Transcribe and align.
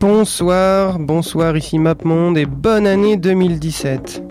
Bonsoir, 0.00 1.00
bonsoir, 1.00 1.56
ici 1.56 1.76
MapMonde 1.76 2.38
et 2.38 2.46
bonne 2.46 2.86
année 2.86 3.16
2017. 3.16 4.27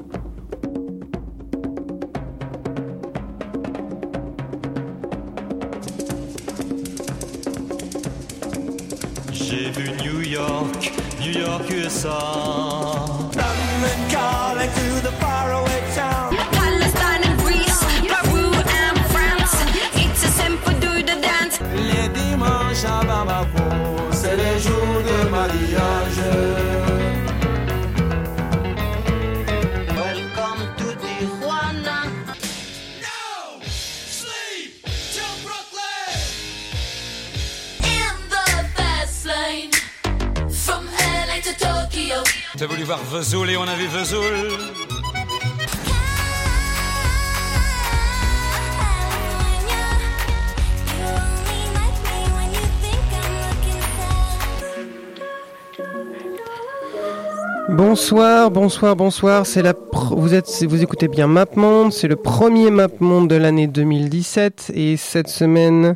Bonsoir, 58.67 58.97
bonsoir. 58.97 59.45
C'est 59.45 59.61
la 59.61 59.73
vous 60.11 60.33
êtes 60.33 60.65
vous 60.65 60.83
écoutez 60.83 61.07
bien 61.07 61.25
MapMonde, 61.27 61.93
c'est 61.93 62.09
le 62.09 62.17
premier 62.17 62.69
MapMonde 62.69 63.29
de 63.29 63.35
l'année 63.37 63.65
2017 63.65 64.73
et 64.75 64.97
cette 64.97 65.29
semaine 65.29 65.95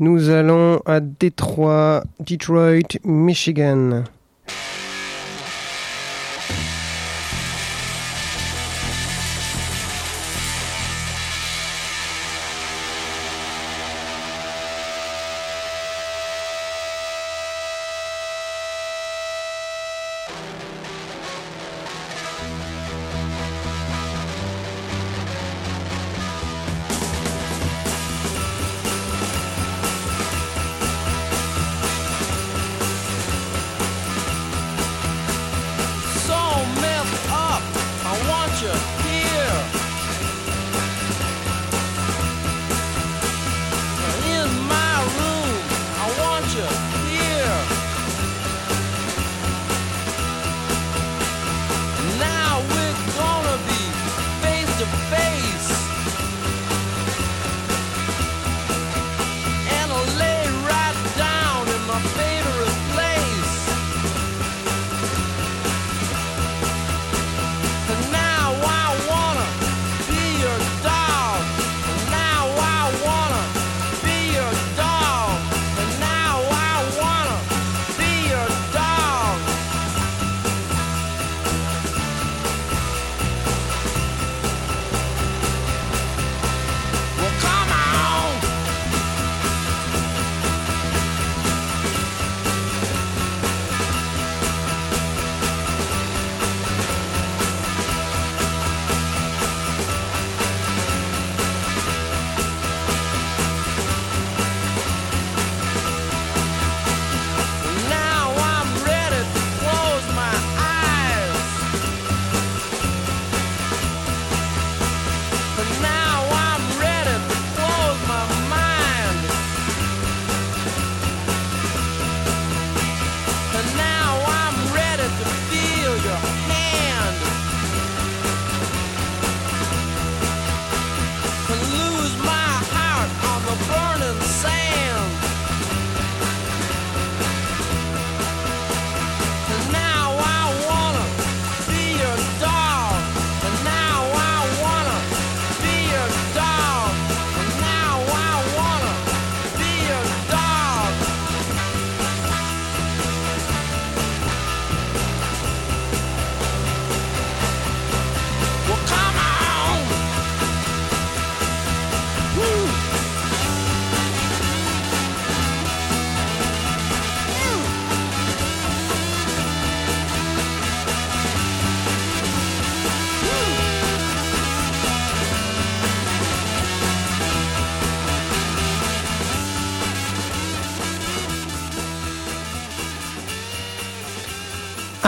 nous 0.00 0.28
allons 0.28 0.82
à 0.84 0.98
Détroit, 0.98 2.02
Detroit, 2.18 2.98
Michigan. 3.04 4.02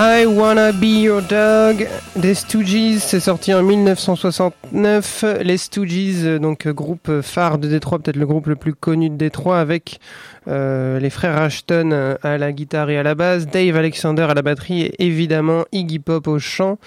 I 0.03 0.25
Wanna 0.25 0.73
Be 0.73 1.03
Your 1.03 1.21
Dog 1.21 1.87
des 2.17 2.33
Stooges, 2.33 3.01
c'est 3.01 3.21
sorti 3.21 3.53
en 3.53 3.63
1969. 3.63 5.27
Les 5.43 5.59
Stooges, 5.59 6.25
euh, 6.25 6.39
donc 6.39 6.67
euh, 6.67 6.73
groupe 6.73 7.21
phare 7.21 7.59
de 7.59 7.69
Détroit, 7.69 7.99
peut-être 7.99 8.17
le 8.17 8.25
groupe 8.25 8.47
le 8.47 8.57
plus 8.57 8.73
connu 8.73 9.11
de 9.11 9.17
Détroit, 9.17 9.61
avec 9.61 10.01
euh, 10.49 10.99
les 10.99 11.11
frères 11.11 11.37
Ashton 11.37 11.91
euh, 11.93 12.15
à 12.23 12.39
la 12.39 12.51
guitare 12.53 12.89
et 12.89 12.99
à 12.99 13.03
la 13.03 13.15
basse, 13.15 13.47
Dave 13.47 13.77
Alexander 13.77 14.23
à 14.23 14.33
la 14.33 14.41
batterie 14.41 14.85
et 14.85 15.07
évidemment 15.07 15.65
Iggy 15.71 15.99
Pop 15.99 16.27
au 16.29 16.39
chant. 16.39 16.79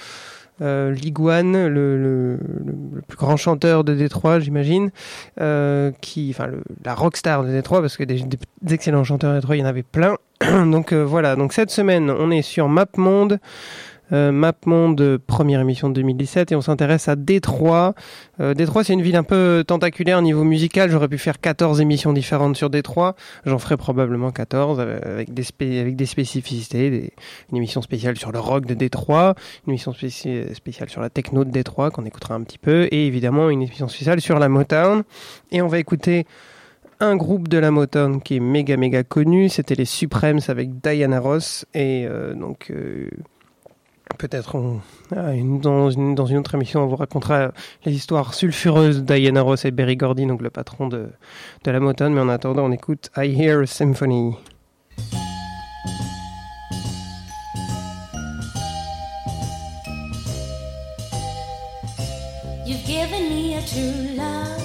Euh, 0.61 0.91
L'Iguane, 0.91 1.67
le, 1.67 1.97
le, 1.97 2.35
le- 2.37 3.01
plus 3.07 3.17
grand 3.17 3.37
chanteur 3.37 3.83
de 3.83 3.93
Détroit, 3.95 4.39
j'imagine, 4.39 4.91
euh, 5.41 5.91
qui, 6.01 6.29
enfin, 6.33 6.49
la 6.85 6.93
rockstar 6.95 7.43
de 7.43 7.49
Détroit, 7.49 7.81
parce 7.81 7.97
que 7.97 8.03
des 8.03 8.23
excellents 8.69 9.03
chanteurs 9.03 9.31
de 9.31 9.37
Détroit, 9.37 9.55
il 9.55 9.59
y 9.59 9.63
en 9.63 9.67
avait 9.67 9.83
plein. 9.83 10.15
donc 10.41 10.93
euh, 10.93 11.03
voilà, 11.03 11.35
donc 11.35 11.53
cette 11.53 11.71
semaine, 11.71 12.09
on 12.11 12.29
est 12.31 12.41
sur 12.43 12.69
MapMonde. 12.69 13.39
Euh, 14.13 14.31
MapMonde, 14.31 15.17
première 15.25 15.59
émission 15.59 15.89
de 15.89 15.95
2017, 15.95 16.51
et 16.51 16.55
on 16.55 16.61
s'intéresse 16.61 17.07
à 17.07 17.15
Détroit. 17.15 17.95
Euh, 18.39 18.53
Détroit, 18.53 18.83
c'est 18.83 18.93
une 18.93 19.01
ville 19.01 19.15
un 19.15 19.23
peu 19.23 19.63
tentaculaire 19.65 20.19
au 20.19 20.21
niveau 20.21 20.43
musical. 20.43 20.89
J'aurais 20.89 21.07
pu 21.07 21.17
faire 21.17 21.39
14 21.39 21.81
émissions 21.81 22.13
différentes 22.13 22.55
sur 22.55 22.69
Détroit. 22.69 23.15
J'en 23.45 23.57
ferai 23.57 23.77
probablement 23.77 24.31
14 24.31 24.77
euh, 24.79 24.99
avec 25.13 25.33
des, 25.33 26.05
spécificités. 26.05 27.13
Une 27.51 27.57
émission 27.57 27.81
spéciale 27.81 28.17
sur 28.17 28.31
le 28.31 28.39
rock 28.39 28.65
de 28.65 28.73
Détroit, 28.73 29.35
une 29.65 29.71
émission 29.73 29.91
spéci- 29.91 30.53
spéciale 30.53 30.89
sur 30.89 31.01
la 31.01 31.09
techno 31.09 31.43
de 31.43 31.51
Détroit 31.51 31.91
qu'on 31.91 32.05
écoutera 32.05 32.35
un 32.35 32.43
petit 32.43 32.57
peu, 32.59 32.87
et 32.91 33.07
évidemment 33.07 33.49
une 33.49 33.61
émission 33.63 33.87
spéciale 33.87 34.21
sur 34.21 34.39
la 34.39 34.49
Motown. 34.49 35.03
Et 35.51 35.61
on 35.61 35.67
va 35.67 35.79
écouter 35.79 36.25
un 36.99 37.15
groupe 37.15 37.47
de 37.47 37.57
la 37.57 37.71
Motown 37.71 38.21
qui 38.21 38.37
est 38.37 38.39
méga 38.39 38.77
méga 38.77 39.03
connu, 39.03 39.49
c'était 39.49 39.75
les 39.75 39.85
Supremes 39.85 40.39
avec 40.47 40.79
Diana 40.79 41.19
Ross 41.19 41.65
et 41.73 42.05
euh, 42.07 42.33
donc 42.33 42.71
peut-être 44.17 44.57
ah, 45.15 45.31
dans, 45.61 45.89
une, 45.89 46.19
autre 46.19 46.55
émission 46.55 46.83
on 46.83 46.87
vous 46.87 46.95
racontera 46.95 47.51
les 47.85 47.93
histoires 47.93 48.33
sulfureuses 48.33 49.03
de 49.03 49.13
Diana 49.13 49.41
Ross 49.41 49.65
et 49.65 49.71
Berry 49.71 49.97
Gordy, 49.97 50.25
donc 50.25 50.41
le 50.41 50.49
patron 50.49 50.87
de, 50.87 51.09
de 51.63 51.71
la 51.71 51.79
Motown, 51.79 52.13
mais 52.13 52.21
en 52.21 52.29
attendant 52.29 52.65
on 52.65 52.71
écoute 52.71 53.09
I 53.17 53.35
Hear 53.39 53.61
a 53.61 53.65
Symphony. 53.65 54.35
You've 62.65 62.85
given 62.85 63.29
me 63.29 63.55
a 63.55 63.61
true 63.61 64.15
love, 64.15 64.61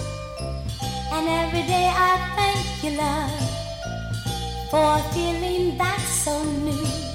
and 1.13 1.29
every 1.29 1.63
day 1.67 1.91
I 1.93 2.17
thank 2.37 2.85
you, 2.85 2.97
love, 2.97 4.71
for 4.71 4.99
feeling 5.13 5.59
so 6.29 6.45
new, 6.45 7.08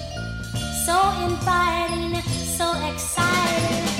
so 0.86 1.00
inviting, 1.24 2.22
so 2.24 2.74
exciting. 2.92 3.93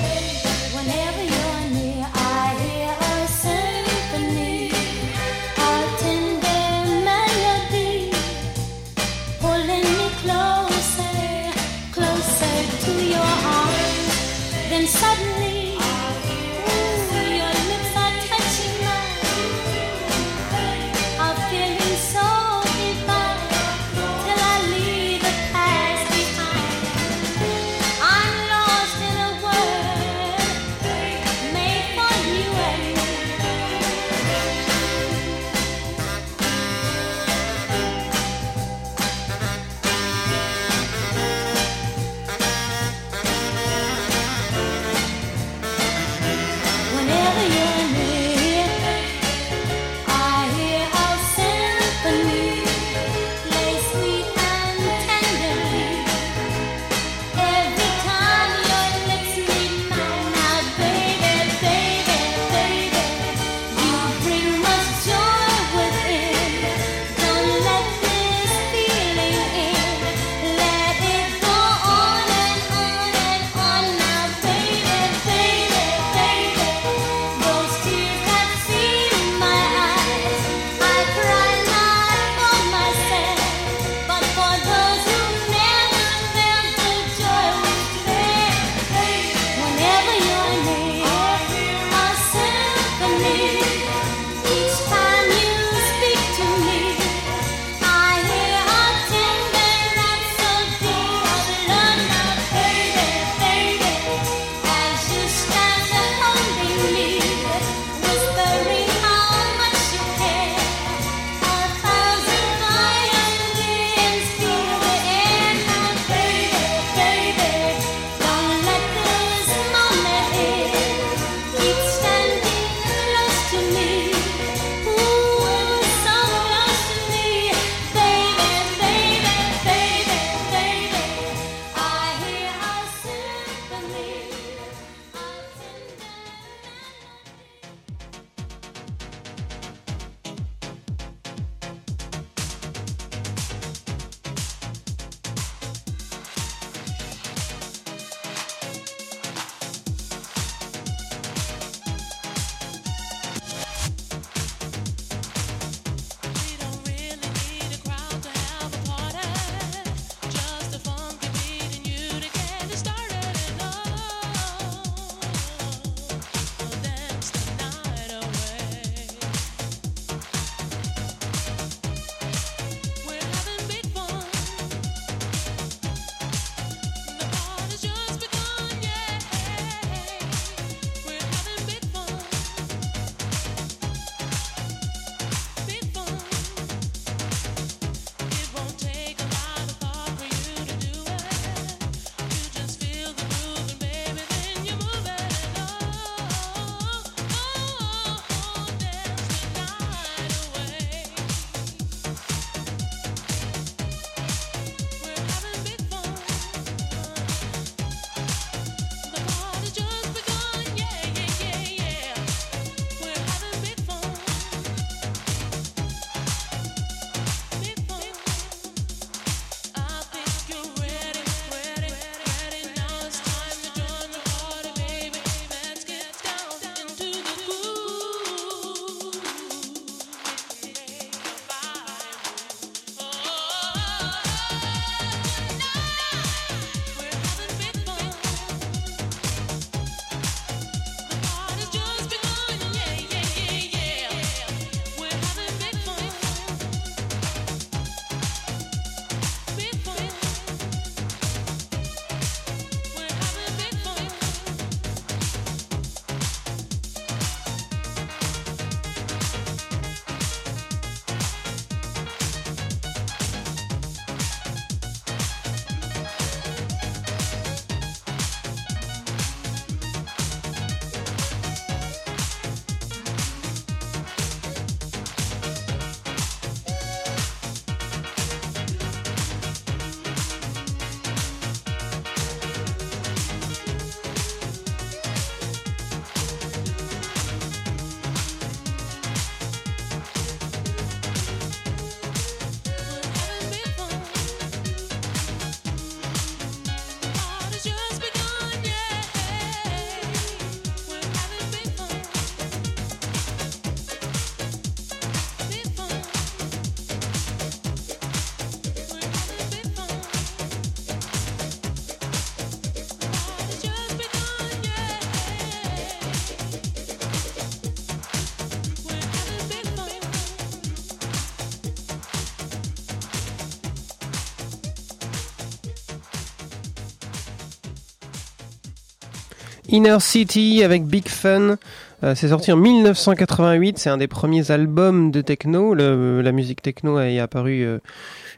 Inner 329.68 329.98
City 330.00 330.62
avec 330.62 330.84
Big 330.84 331.08
Fun. 331.08 331.56
Euh, 332.02 332.14
c'est 332.14 332.28
sorti 332.28 332.52
en 332.52 332.56
1988. 332.56 333.78
C'est 333.78 333.90
un 333.90 333.96
des 333.96 334.08
premiers 334.08 334.50
albums 334.50 335.10
de 335.10 335.20
techno. 335.20 335.74
La 335.74 336.32
musique 336.32 336.60
techno 336.60 337.00
est 337.00 337.18
apparue 337.18 337.64
euh, 337.64 337.78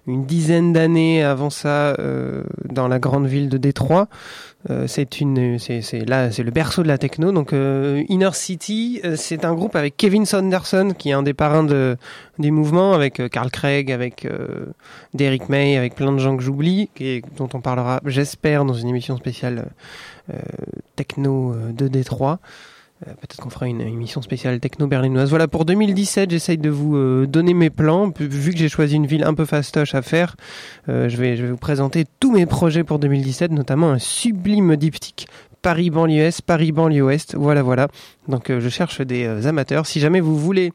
une 0.07 0.25
dizaine 0.25 0.73
d'années 0.73 1.25
avant 1.25 1.51
ça 1.51 1.95
euh, 1.99 2.45
dans 2.65 2.89
la 2.89 2.99
grande 2.99 3.27
ville 3.27 3.49
de 3.49 3.59
Détroit. 3.59 4.09
Euh, 4.71 4.87
c'est 4.87 5.21
une, 5.21 5.59
c'est, 5.59 5.81
c'est 5.81 6.05
là, 6.05 6.31
c'est 6.33 6.43
le 6.43 6.51
berceau 6.51 6.83
de 6.83 6.89
la 6.89 6.99
techno. 6.99 7.33
Donc 7.33 7.53
euh, 7.53 8.03
Inner 8.09 8.31
City, 8.33 9.01
euh, 9.05 9.15
c'est 9.17 9.45
un 9.45 9.55
groupe 9.55 9.77
avec 9.77 9.97
Kevin 9.97 10.27
Saunderson 10.27 10.93
qui 10.97 11.11
est 11.11 11.13
un 11.13 11.23
des 11.23 11.35
parrains 11.35 11.63
de, 11.63 11.97
des 12.39 12.51
mouvements, 12.51 12.93
avec 12.93 13.21
euh, 13.21 13.29
Carl 13.29 13.51
Craig, 13.51 13.93
avec 13.93 14.27
Derek 15.15 15.49
May, 15.49 15.77
avec 15.77 15.95
plein 15.95 16.13
de 16.13 16.19
gens 16.19 16.37
que 16.37 16.43
j'oublie, 16.43 16.91
et 16.99 17.23
dont 17.37 17.49
on 17.55 17.61
parlera, 17.61 18.01
j'espère, 18.05 18.65
dans 18.65 18.75
une 18.75 18.89
émission 18.89 19.17
spéciale 19.17 19.67
techno 20.97 21.55
de 21.73 21.89
Détroit. 21.89 22.41
Euh, 23.07 23.11
Peut-être 23.13 23.37
qu'on 23.43 23.51
fera 23.51 23.67
une 23.67 23.81
émission 23.83 24.23
spéciale 24.23 24.59
techno 24.61 24.87
berlinoise. 24.87 25.29
Voilà, 25.31 25.49
pour 25.49 25.65
2017, 25.65 26.31
j'essaye 26.31 26.57
de 26.59 26.71
vous 26.71 26.97
euh, 26.97 27.27
donner 27.27 27.53
mes 27.53 27.69
plans. 27.71 28.11
Vu- 28.19 28.53
que 28.53 28.59
j'ai 28.59 28.69
choisi 28.69 28.97
une 28.97 29.07
ville 29.07 29.25
un 29.25 29.35
peu 29.35 29.45
fastoche 29.45 29.95
à 29.95 30.03
faire, 30.03 30.37
euh, 30.89 31.09
je, 31.09 31.17
vais, 31.17 31.37
je 31.37 31.43
vais 31.45 31.51
vous 31.51 31.57
présenter 31.59 32.05
tous 32.21 32.33
mes 32.33 32.47
projets 32.47 32.85
pour 32.85 32.99
2017, 32.99 33.51
notamment 33.53 33.91
un 33.91 33.99
sublime 33.99 34.77
diptyque 34.77 35.27
Paris 35.63 35.91
banlieue 35.91 36.23
est, 36.23 36.41
Paris 36.43 36.71
banlieue 36.71 37.03
ouest. 37.03 37.35
Voilà, 37.35 37.63
voilà. 37.63 37.89
Donc 38.29 38.53
je 38.57 38.69
cherche 38.69 39.01
des 39.01 39.47
amateurs. 39.49 39.85
Si 39.87 39.99
jamais 39.99 40.21
vous 40.21 40.39
voulez 40.39 40.73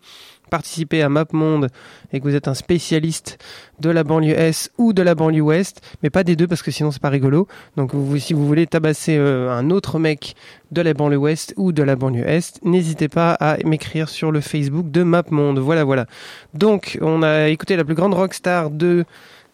participer 0.52 1.02
à 1.02 1.10
MapMonde 1.10 1.70
et 2.14 2.20
que 2.20 2.26
vous 2.26 2.36
êtes 2.36 2.48
un 2.48 2.54
spécialiste 2.54 3.40
de 3.80 3.90
la 3.90 4.04
banlieue 4.04 4.38
est 4.38 4.70
ou 4.78 4.94
de 4.94 5.02
la 5.02 5.16
banlieue 5.16 5.42
ouest, 5.42 5.82
mais 6.04 6.12
pas 6.12 6.24
des 6.24 6.36
deux 6.36 6.46
parce 6.46 6.62
que 6.62 6.70
sinon 6.70 6.92
c'est 6.92 7.02
pas 7.02 7.10
rigolo. 7.10 7.48
Donc 7.78 7.94
si 8.20 8.34
vous 8.34 8.46
voulez 8.46 8.68
tabasser 8.68 9.18
euh, 9.18 9.50
un 9.50 9.72
autre 9.72 9.98
mec 9.98 10.36
de 10.72 10.82
la 10.82 10.94
banlieue 10.94 11.18
ouest 11.18 11.54
ou 11.58 11.72
de 11.72 11.82
la 11.82 11.96
banlieue 11.96 12.28
est, 12.28 12.60
n'hésitez 12.64 13.08
pas 13.08 13.32
à 13.34 13.58
m'écrire 13.66 14.10
sur 14.10 14.32
le 14.32 14.42
Facebook 14.42 14.92
de 14.92 15.02
MapMonde. 15.02 15.58
Voilà, 15.58 15.86
voilà. 15.86 16.06
Donc 16.54 17.00
on 17.02 17.24
a 17.24 17.48
écouté 17.48 17.78
la 17.78 17.86
plus 17.86 17.96
grande 17.96 18.14
rockstar 18.14 18.70
de 18.70 19.06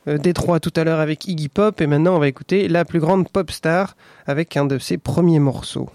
euh, 0.07 0.17
Détroit 0.17 0.59
tout 0.59 0.73
à 0.75 0.83
l'heure 0.83 0.99
avec 0.99 1.27
Iggy 1.27 1.47
Pop 1.47 1.79
et 1.79 1.87
maintenant 1.87 2.15
on 2.15 2.19
va 2.19 2.27
écouter 2.27 2.67
la 2.67 2.85
plus 2.85 2.99
grande 2.99 3.29
pop 3.29 3.51
star 3.51 3.95
avec 4.25 4.57
un 4.57 4.65
de 4.65 4.79
ses 4.79 4.97
premiers 4.97 5.39
morceaux. 5.39 5.89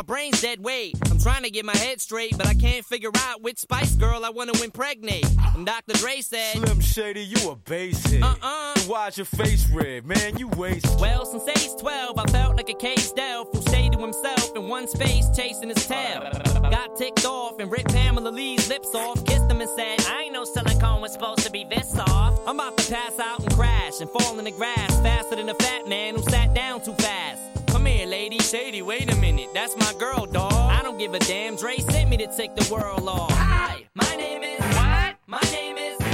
My 0.00 0.04
brain's 0.04 0.40
dead 0.40 0.64
weight. 0.64 0.96
I'm 1.10 1.18
trying 1.18 1.42
to 1.42 1.50
get 1.50 1.66
my 1.66 1.76
head 1.76 2.00
straight, 2.00 2.38
but 2.38 2.46
I 2.46 2.54
can't 2.54 2.86
figure 2.86 3.10
out 3.14 3.42
which 3.42 3.58
Spice 3.58 3.94
Girl 3.96 4.24
I 4.24 4.30
wanna 4.30 4.58
impregnate. 4.64 5.26
And 5.54 5.66
Dr. 5.66 5.92
Dre 5.92 6.22
said, 6.22 6.56
Slim 6.56 6.80
Shady, 6.80 7.20
you 7.20 7.50
a 7.50 7.54
basic. 7.54 8.24
Uh-uh. 8.24 8.78
Why's 8.86 9.18
your 9.18 9.26
face 9.26 9.68
red, 9.68 10.06
man? 10.06 10.38
You 10.38 10.48
wasted. 10.48 10.98
Well, 10.98 11.26
since 11.26 11.46
age 11.48 11.78
12, 11.78 12.18
I 12.18 12.24
felt 12.30 12.56
like 12.56 12.70
a 12.70 12.74
caged 12.74 13.18
elf 13.18 13.48
who 13.52 13.60
stayed 13.60 13.92
to 13.92 13.98
himself 13.98 14.56
in 14.56 14.70
one 14.70 14.88
space 14.88 15.28
chasing 15.36 15.68
his 15.68 15.86
tail. 15.86 16.26
Got 16.62 16.96
ticked 16.96 17.26
off 17.26 17.60
and 17.60 17.70
ripped 17.70 17.92
Pamela 17.92 18.30
Lee's 18.30 18.70
lips 18.70 18.94
off, 18.94 19.22
kissed 19.26 19.50
him 19.50 19.60
and 19.60 19.68
said, 19.76 20.00
I 20.08 20.22
ain't 20.22 20.32
no 20.32 20.44
silicone 20.44 21.02
was 21.02 21.12
supposed 21.12 21.40
to 21.40 21.50
be 21.50 21.64
this 21.64 21.90
soft. 21.90 22.40
I'm 22.48 22.58
about 22.58 22.78
to 22.78 22.90
pass 22.90 23.18
out 23.18 23.40
and 23.40 23.52
crash 23.52 24.00
and 24.00 24.08
fall 24.08 24.38
in 24.38 24.46
the 24.46 24.50
grass 24.50 24.98
faster 25.00 25.36
than 25.36 25.50
a 25.50 25.54
fat 25.56 25.86
man 25.86 26.14
who 26.14 26.22
sat 26.22 26.54
down 26.54 26.82
too 26.82 26.94
fast. 26.94 27.49
Lady. 28.10 28.40
Shady, 28.40 28.82
wait 28.82 29.12
a 29.12 29.16
minute. 29.16 29.50
That's 29.54 29.76
my 29.76 29.92
girl, 29.96 30.26
dog. 30.26 30.52
I 30.52 30.82
don't 30.82 30.98
give 30.98 31.14
a 31.14 31.20
damn. 31.20 31.54
Dre 31.54 31.76
sent 31.78 32.10
me 32.10 32.16
to 32.16 32.26
take 32.36 32.56
the 32.56 32.74
world 32.74 33.06
off. 33.06 33.30
Hi, 33.30 33.86
my 33.94 34.16
name 34.16 34.42
is. 34.42 34.58
What? 34.58 35.14
My 35.28 35.40
name 35.52 35.76
is. 35.76 36.09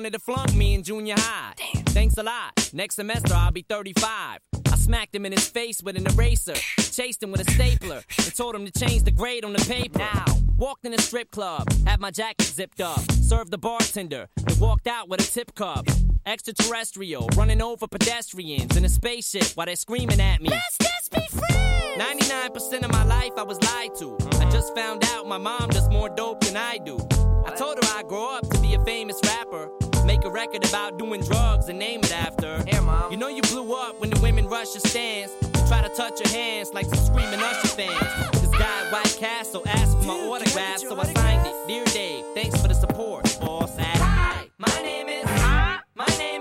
Wanted 0.00 0.14
to 0.14 0.18
flunk 0.18 0.54
me 0.54 0.72
in 0.72 0.82
junior 0.82 1.14
high. 1.18 1.52
Thanks 1.88 2.16
a 2.16 2.22
lot. 2.22 2.70
Next 2.72 2.94
semester 2.94 3.34
I'll 3.34 3.50
be 3.50 3.66
35. 3.68 4.38
I 4.72 4.76
smacked 4.76 5.14
him 5.14 5.26
in 5.26 5.32
his 5.32 5.46
face 5.46 5.82
with 5.82 5.94
an 5.94 6.06
eraser, 6.06 6.54
chased 6.78 7.22
him 7.22 7.30
with 7.32 7.46
a 7.46 7.50
stapler, 7.52 8.02
and 8.16 8.34
told 8.34 8.54
him 8.54 8.64
to 8.64 8.72
change 8.72 9.02
the 9.02 9.10
grade 9.10 9.44
on 9.44 9.52
the 9.52 9.62
paper. 9.66 9.98
Now, 9.98 10.24
walked 10.56 10.86
in 10.86 10.94
a 10.94 10.98
strip 10.98 11.30
club, 11.30 11.70
had 11.86 12.00
my 12.00 12.10
jacket 12.10 12.46
zipped 12.46 12.80
up, 12.80 13.02
served 13.12 13.50
the 13.50 13.58
bartender, 13.58 14.26
and 14.38 14.58
walked 14.58 14.86
out 14.86 15.10
with 15.10 15.20
a 15.20 15.30
tip 15.30 15.54
cup. 15.54 15.86
Extraterrestrial, 16.24 17.28
running 17.36 17.60
over 17.60 17.86
pedestrians 17.86 18.78
in 18.78 18.86
a 18.86 18.88
spaceship 18.88 19.48
while 19.54 19.66
they're 19.66 19.76
screaming 19.76 20.18
at 20.18 20.40
me. 20.40 20.48
Let's 20.48 20.78
just 20.78 21.12
be 21.12 21.38
friends! 21.38 22.02
99% 22.02 22.84
of 22.84 22.90
my 22.90 23.04
life 23.04 23.32
I 23.36 23.42
was 23.42 23.62
lied 23.64 23.94
to. 23.96 24.16
I 24.40 24.48
just 24.48 24.74
found 24.74 25.04
out 25.04 25.28
my 25.28 25.36
mom 25.36 25.68
does 25.68 25.90
more 25.90 26.08
dope 26.08 26.40
than 26.40 26.56
I 26.56 26.78
do. 26.78 26.96
I 27.44 27.54
told 27.56 27.82
her 27.82 27.90
I'd 27.96 28.06
grow 28.08 28.36
up 28.36 28.48
to 28.50 28.58
be 28.60 28.74
a 28.74 28.84
famous 28.84 29.20
rapper. 29.24 29.70
Make 30.04 30.24
a 30.24 30.30
record 30.30 30.66
about 30.68 30.98
doing 30.98 31.20
drugs 31.22 31.68
and 31.68 31.78
name 31.78 32.00
it 32.00 32.12
after. 32.12 32.62
Here, 32.64 32.80
mom. 32.82 33.10
You 33.10 33.18
know 33.18 33.28
you 33.28 33.42
blew 33.42 33.74
up 33.74 34.00
when 34.00 34.10
the 34.10 34.20
women 34.20 34.46
rush 34.48 34.74
your 34.74 34.80
stands. 34.80 35.32
And 35.42 35.66
try 35.68 35.82
to 35.82 35.88
touch 35.94 36.20
your 36.20 36.28
hands 36.30 36.70
like 36.72 36.86
some 36.86 36.98
screaming 36.98 37.40
Usher 37.40 37.68
fans. 37.68 38.40
This 38.40 38.50
guy 38.50 38.86
at 38.86 38.92
White 38.92 39.16
Castle 39.18 39.62
asked 39.66 39.98
for 39.98 40.04
my 40.06 40.14
autograph, 40.14 40.78
so 40.78 40.98
I 40.98 41.04
signed 41.12 41.46
it. 41.46 41.54
Dear 41.68 41.84
Dave, 41.86 42.24
thanks 42.34 42.60
for 42.60 42.68
the 42.68 42.74
support, 42.74 43.24
boss. 43.40 43.76
Hi, 43.78 44.46
my 44.58 44.82
name 44.82 45.08
is. 45.08 45.24
Hi, 45.26 45.78
My 45.94 46.06
name 46.18 46.39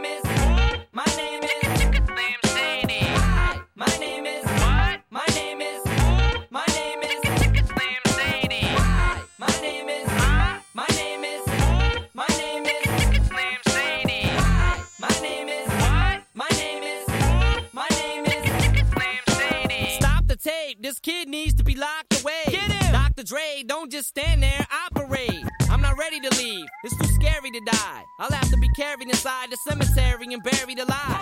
Dre, 23.29 23.63
don't 23.63 23.91
just 23.91 24.07
stand 24.07 24.41
there. 24.41 24.65
Operate. 24.87 25.45
I'm 25.69 25.81
not 25.81 25.99
ready 25.99 26.19
to 26.19 26.35
leave. 26.37 26.65
It's 26.83 26.97
too 26.97 27.13
scary 27.13 27.51
to 27.51 27.59
die. 27.59 28.03
I'll 28.19 28.31
have 28.31 28.49
to 28.49 28.57
be 28.57 28.67
carried 28.69 29.07
inside 29.07 29.51
the 29.51 29.57
cemetery 29.57 30.33
and 30.33 30.41
buried 30.41 30.79
alive. 30.79 31.21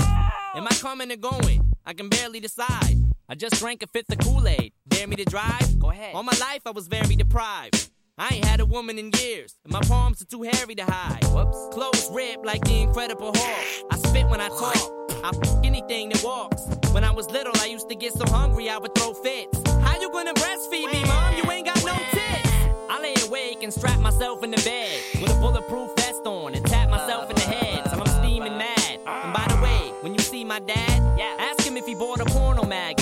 Am 0.56 0.66
I 0.66 0.74
coming 0.80 1.12
or 1.12 1.18
going? 1.18 1.74
I 1.86 1.92
can 1.92 2.08
barely 2.08 2.40
decide. 2.40 2.96
I 3.28 3.36
just 3.36 3.56
drank 3.56 3.84
a 3.84 3.88
fifth 3.88 4.10
of 4.10 4.20
Kool-Aid. 4.20 4.72
Dare 4.88 5.06
me 5.06 5.18
to 5.18 5.26
drive? 5.26 5.78
Go 5.80 5.90
ahead. 5.90 6.16
All 6.16 6.24
my 6.24 6.38
life 6.40 6.62
I 6.66 6.72
was 6.72 6.88
very 6.88 7.18
deprived. 7.18 7.90
I 8.20 8.34
ain't 8.34 8.46
had 8.46 8.60
a 8.62 8.66
woman 8.66 8.98
in 8.98 9.12
years, 9.20 9.56
and 9.64 9.72
my 9.72 9.82
palms 9.82 10.24
are 10.24 10.26
too 10.26 10.42
hairy 10.42 10.74
to 10.74 10.84
hide. 10.84 11.24
Whoops. 11.26 11.68
Clothes 11.72 12.10
ripped 12.12 12.44
like 12.44 12.64
the 12.66 12.82
Incredible 12.82 13.32
Hulk. 13.36 13.86
I 13.92 13.98
spit 13.98 14.28
when 14.28 14.42
I 14.42 14.48
talk. 14.48 14.76
I 15.24 15.30
f 15.30 15.64
anything 15.64 16.10
that 16.10 16.24
walks. 16.24 16.64
When 16.94 17.04
I 17.04 17.12
was 17.12 17.30
little, 17.30 17.54
I 17.62 17.68
used 17.68 17.90
to 17.90 17.96
get 17.96 18.14
so 18.14 18.26
hungry 18.34 18.72
I 18.72 18.80
would 18.80 18.96
throw 18.96 19.14
fits. 19.14 19.62
How 19.84 20.02
you 20.02 20.10
gonna 20.12 20.34
breastfeed 20.34 20.92
me, 20.92 21.06
mom? 21.06 21.36
You 21.38 21.52
ain't 21.52 21.68
got 21.68 21.78
no 21.86 21.94
tits. 22.10 22.50
I 22.90 23.00
lay 23.00 23.14
awake 23.28 23.62
and 23.62 23.72
strap 23.72 24.00
myself 24.00 24.44
in 24.44 24.50
the 24.50 24.62
bed 24.64 25.00
with 25.22 25.30
a 25.30 25.40
bulletproof 25.40 25.92
vest 25.98 26.26
on 26.26 26.56
and 26.56 26.66
tap 26.66 26.90
myself 26.90 27.30
in 27.30 27.36
the 27.36 27.44
head 27.44 27.84
till 27.86 28.02
I'm 28.02 28.24
steaming 28.24 28.58
mad. 28.58 29.00
And 29.06 29.32
by 29.32 29.46
the 29.48 29.62
way, 29.62 29.94
when 30.02 30.16
you 30.16 30.22
see 30.22 30.44
my 30.44 30.58
dad, 30.58 31.04
ask 31.40 31.62
him 31.62 31.78
if 31.78 31.86
he 31.86 31.94
bought 31.94 32.20
a 32.20 32.26
porno 32.26 32.66
mag 32.66 32.97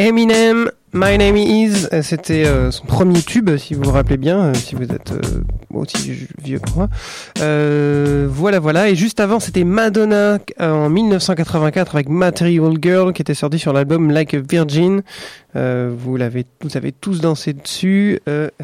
Eminem, 0.00 0.70
My 0.94 1.18
Name 1.18 1.36
Is, 1.36 1.86
euh, 1.92 2.00
c'était 2.02 2.46
euh, 2.46 2.70
son 2.70 2.86
premier 2.86 3.20
tube, 3.20 3.54
si 3.58 3.74
vous 3.74 3.82
vous 3.82 3.90
rappelez 3.90 4.16
bien, 4.16 4.46
euh, 4.46 4.54
si 4.54 4.74
vous 4.74 4.84
êtes 4.84 5.12
aussi 5.72 6.12
vieux 6.42 6.58
que. 6.58 6.70
Euh, 7.40 8.26
voilà, 8.30 8.58
voilà. 8.58 8.88
Et 8.88 8.94
juste 8.96 9.20
avant, 9.20 9.40
c'était 9.40 9.64
Madonna 9.64 10.38
euh, 10.60 10.70
en 10.72 10.90
1984 10.90 11.94
avec 11.94 12.08
Material 12.08 12.74
Girl, 12.80 13.12
qui 13.12 13.22
était 13.22 13.34
sorti 13.34 13.58
sur 13.58 13.72
l'album 13.72 14.10
Like 14.10 14.34
a 14.34 14.40
Virgin. 14.40 15.02
Euh, 15.56 15.90
vous 15.96 16.16
l'avez, 16.16 16.46
vous 16.62 16.76
avez 16.76 16.92
tous 16.92 17.20
dansé 17.20 17.52
dessus. 17.52 18.20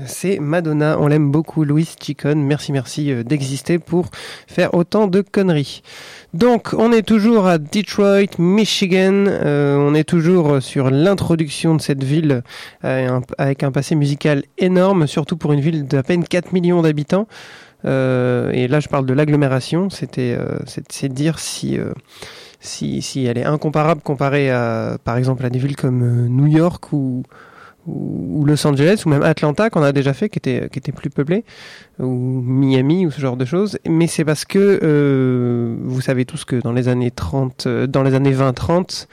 C'est 0.06 0.38
Madonna, 0.38 0.96
on 1.00 1.08
l'aime 1.08 1.30
beaucoup. 1.30 1.64
Louis 1.64 1.88
Chicon, 2.00 2.36
merci, 2.36 2.72
merci 2.72 3.12
d'exister 3.24 3.78
pour 3.78 4.10
faire 4.46 4.74
autant 4.74 5.06
de 5.08 5.20
conneries. 5.20 5.82
Donc, 6.34 6.74
on 6.76 6.92
est 6.92 7.02
toujours 7.02 7.46
à 7.46 7.58
Detroit, 7.58 8.26
Michigan. 8.38 9.24
On 9.26 9.94
est 9.94 10.04
toujours 10.04 10.62
sur 10.62 10.90
l'introduction 10.90 11.74
de 11.74 11.80
cette 11.80 12.04
ville 12.04 12.42
euh, 12.84 13.08
un- 13.08 13.22
avec 13.38 13.62
un 13.62 13.72
passé 13.72 13.94
musical 13.94 14.44
énorme, 14.58 15.06
surtout 15.06 15.36
pour 15.36 15.52
une 15.52 15.60
ville 15.60 15.86
d'à 15.86 16.02
peine 16.02 16.24
4 16.24 16.52
millions 16.52 16.82
d'habitants. 16.82 16.95
Euh, 17.84 18.50
et 18.52 18.68
là, 18.68 18.80
je 18.80 18.88
parle 18.88 19.06
de 19.06 19.14
l'agglomération. 19.14 19.90
C'était, 19.90 20.36
euh, 20.38 20.58
c'est, 20.66 21.08
dire 21.08 21.38
si, 21.38 21.78
euh, 21.78 21.92
si, 22.60 23.02
si 23.02 23.24
elle 23.26 23.38
est 23.38 23.44
incomparable 23.44 24.00
comparée 24.02 24.50
à, 24.50 24.98
par 25.04 25.16
exemple, 25.16 25.44
à 25.44 25.50
des 25.50 25.58
villes 25.58 25.76
comme 25.76 26.26
New 26.28 26.46
York 26.46 26.92
ou, 26.92 27.22
ou, 27.86 28.44
Los 28.44 28.66
Angeles 28.66 29.02
ou 29.06 29.10
même 29.10 29.22
Atlanta 29.22 29.70
qu'on 29.70 29.82
a 29.82 29.92
déjà 29.92 30.12
fait, 30.12 30.28
qui 30.28 30.38
était, 30.38 30.68
qui 30.70 30.78
était 30.78 30.92
plus 30.92 31.10
peuplé, 31.10 31.44
ou 31.98 32.42
Miami 32.42 33.06
ou 33.06 33.10
ce 33.10 33.20
genre 33.20 33.36
de 33.36 33.44
choses. 33.44 33.78
Mais 33.86 34.06
c'est 34.06 34.24
parce 34.24 34.44
que 34.44 35.76
vous 35.84 36.00
savez 36.00 36.24
tous 36.24 36.44
que 36.44 36.56
dans 36.56 36.72
les 36.72 36.88
années 36.88 37.10
30, 37.10 37.66
euh, 37.66 37.86
dans 37.86 38.02
les 38.02 38.14
années 38.14 38.34
20-30, 38.34 39.06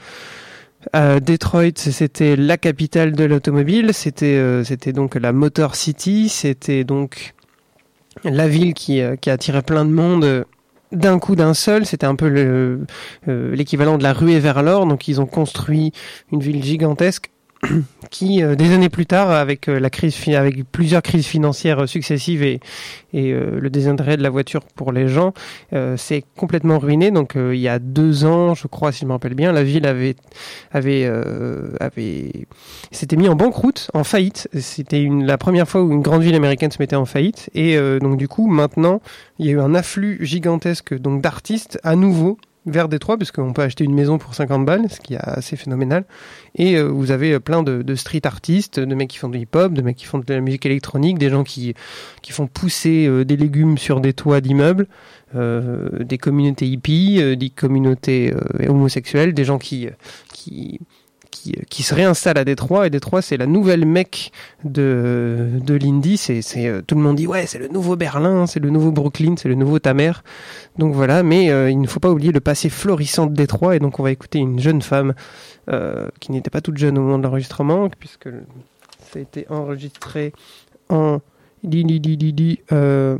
Euh, 0.94 1.18
Detroit, 1.18 1.78
c'était 1.78 2.36
la 2.36 2.58
capitale 2.58 3.12
de 3.12 3.24
l'automobile. 3.24 3.94
C'était 3.94 4.62
c'était 4.64 4.92
donc 4.92 5.14
la 5.14 5.32
Motor 5.32 5.76
City. 5.76 6.28
C'était 6.28 6.84
donc 6.84 7.34
la 8.22 8.48
ville 8.48 8.74
qui, 8.74 9.00
euh, 9.00 9.16
qui 9.16 9.30
attirait 9.30 9.62
plein 9.62 9.84
de 9.84 9.90
monde 9.90 10.24
euh, 10.24 10.44
d'un 10.92 11.18
coup 11.18 11.36
d'un 11.36 11.54
seul. 11.54 11.86
C'était 11.86 12.06
un 12.06 12.14
peu 12.14 12.26
euh, 12.26 13.54
l'équivalent 13.54 13.98
de 13.98 14.02
la 14.02 14.12
ruée 14.12 14.38
vers 14.38 14.62
l'or. 14.62 14.86
Donc 14.86 15.08
ils 15.08 15.20
ont 15.20 15.26
construit 15.26 15.92
une 16.32 16.40
ville 16.40 16.62
gigantesque 16.62 17.30
qui, 18.10 18.42
euh, 18.42 18.54
des 18.54 18.72
années 18.72 18.88
plus 18.88 19.06
tard, 19.06 19.30
avec 19.30 19.68
euh, 19.68 19.78
la 19.78 19.90
crise, 19.90 20.16
avec 20.28 20.64
plusieurs 20.70 21.02
crises 21.02 21.26
financières 21.26 21.82
euh, 21.82 21.86
successives 21.86 22.42
et, 22.42 22.60
et 23.12 23.32
euh, 23.32 23.58
le 23.60 23.70
désintérêt 23.70 24.16
de 24.16 24.22
la 24.22 24.30
voiture 24.30 24.62
pour 24.74 24.92
les 24.92 25.08
gens, 25.08 25.32
euh, 25.72 25.96
s'est 25.96 26.24
complètement 26.36 26.78
ruiné. 26.78 27.10
Donc 27.10 27.36
euh, 27.36 27.54
il 27.54 27.60
y 27.60 27.68
a 27.68 27.78
deux 27.78 28.24
ans, 28.24 28.54
je 28.54 28.66
crois, 28.66 28.92
si 28.92 29.00
je 29.00 29.06
me 29.06 29.12
rappelle 29.12 29.34
bien, 29.34 29.52
la 29.52 29.62
ville 29.62 29.86
avait 29.86 30.16
avait 30.72 31.10
avait 31.80 32.46
s'était 32.90 33.16
mis 33.16 33.28
en 33.28 33.36
banqueroute, 33.36 33.90
en 33.94 34.04
faillite. 34.04 34.48
C'était 34.58 35.02
une, 35.02 35.24
la 35.24 35.38
première 35.38 35.68
fois 35.68 35.82
où 35.82 35.92
une 35.92 36.02
grande 36.02 36.22
ville 36.22 36.34
américaine 36.34 36.70
se 36.70 36.78
mettait 36.80 36.96
en 36.96 37.04
faillite. 37.04 37.50
Et 37.54 37.78
donc 38.00 38.16
du 38.16 38.28
coup, 38.28 38.48
maintenant, 38.48 39.00
il 39.38 39.46
y 39.46 39.48
a 39.50 39.52
eu 39.52 39.60
un 39.60 39.74
afflux 39.74 40.18
gigantesque 40.20 40.98
donc 40.98 41.22
d'artistes 41.22 41.78
à 41.84 41.96
nouveau 41.96 42.38
vers 42.66 42.88
Détroit, 42.88 43.18
parce 43.18 43.30
qu'on 43.30 43.52
peut 43.52 43.62
acheter 43.62 43.84
une 43.84 43.94
maison 43.94 44.18
pour 44.18 44.34
50 44.34 44.64
balles, 44.64 44.88
ce 44.90 45.00
qui 45.00 45.14
est 45.14 45.20
assez 45.20 45.56
phénoménal. 45.56 46.04
Et 46.54 46.76
euh, 46.76 46.84
vous 46.84 47.10
avez 47.10 47.38
plein 47.40 47.62
de, 47.62 47.82
de 47.82 47.94
street 47.94 48.22
artistes, 48.24 48.80
de 48.80 48.94
mecs 48.94 49.10
qui 49.10 49.18
font 49.18 49.28
du 49.28 49.38
hip-hop, 49.38 49.72
de 49.72 49.82
mecs 49.82 49.96
qui 49.96 50.06
font 50.06 50.18
de 50.18 50.34
la 50.34 50.40
musique 50.40 50.66
électronique, 50.66 51.18
des 51.18 51.30
gens 51.30 51.44
qui, 51.44 51.74
qui 52.22 52.32
font 52.32 52.46
pousser 52.46 53.06
euh, 53.06 53.24
des 53.24 53.36
légumes 53.36 53.78
sur 53.78 54.00
des 54.00 54.12
toits 54.12 54.40
d'immeubles, 54.40 54.86
euh, 55.36 56.04
des 56.04 56.16
communautés 56.16 56.66
hippies, 56.66 57.20
euh, 57.20 57.34
des 57.34 57.50
communautés 57.50 58.32
euh, 58.32 58.68
homosexuelles, 58.68 59.34
des 59.34 59.44
gens 59.44 59.58
qui, 59.58 59.88
qui, 60.32 60.78
qui, 61.68 61.82
se 61.82 61.94
réinstallent 61.94 62.38
à 62.38 62.44
Détroit. 62.44 62.86
Et 62.86 62.90
Détroit, 62.90 63.22
c'est 63.22 63.36
la 63.36 63.46
nouvelle 63.46 63.84
mecque 63.84 64.30
de, 64.64 65.50
de 65.60 65.74
l'indie. 65.74 66.20
Euh, 66.56 66.82
tout 66.86 66.94
le 66.94 67.00
monde 67.00 67.16
dit, 67.16 67.26
ouais, 67.26 67.46
c'est 67.46 67.58
le 67.58 67.68
nouveau 67.68 67.96
Berlin, 67.96 68.46
c'est 68.46 68.60
le 68.60 68.70
nouveau 68.70 68.92
Brooklyn, 68.92 69.34
c'est 69.36 69.48
le 69.48 69.54
nouveau 69.54 69.78
Tamer. 69.78 70.12
Donc 70.78 70.94
voilà, 70.94 71.22
mais 71.22 71.50
euh, 71.50 71.70
il 71.70 71.80
ne 71.80 71.86
faut 71.86 72.00
pas 72.00 72.10
oublier 72.10 72.32
le 72.32 72.40
passé 72.40 72.68
florissant 72.68 73.26
de 73.26 73.34
Détroit. 73.34 73.76
Et 73.76 73.78
donc 73.78 73.98
on 73.98 74.02
va 74.02 74.10
écouter 74.10 74.38
une 74.38 74.60
jeune 74.60 74.82
femme 74.82 75.14
euh, 75.70 76.08
qui 76.20 76.32
n'était 76.32 76.50
pas 76.50 76.60
toute 76.60 76.78
jeune 76.78 76.98
au 76.98 77.02
moment 77.02 77.18
de 77.18 77.24
l'enregistrement, 77.24 77.88
puisque 77.98 78.28
ça 79.12 79.18
a 79.18 79.22
été 79.22 79.46
enregistré 79.50 80.32
en 80.88 81.20
di, 81.62 81.82
di, 81.84 81.98
di, 81.98 82.16
di, 82.16 82.32
di, 82.32 82.60
euh, 82.72 83.16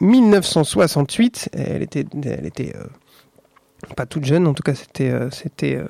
1968. 0.00 1.50
Elle 1.52 1.82
était, 1.82 2.06
elle 2.24 2.46
était 2.46 2.74
pas 3.94 4.06
toute 4.06 4.24
jeune, 4.24 4.46
en 4.46 4.54
tout 4.54 4.62
cas 4.62 4.74
c'était 4.74 5.10
euh, 5.10 5.30
c'était 5.30 5.76
euh, 5.76 5.86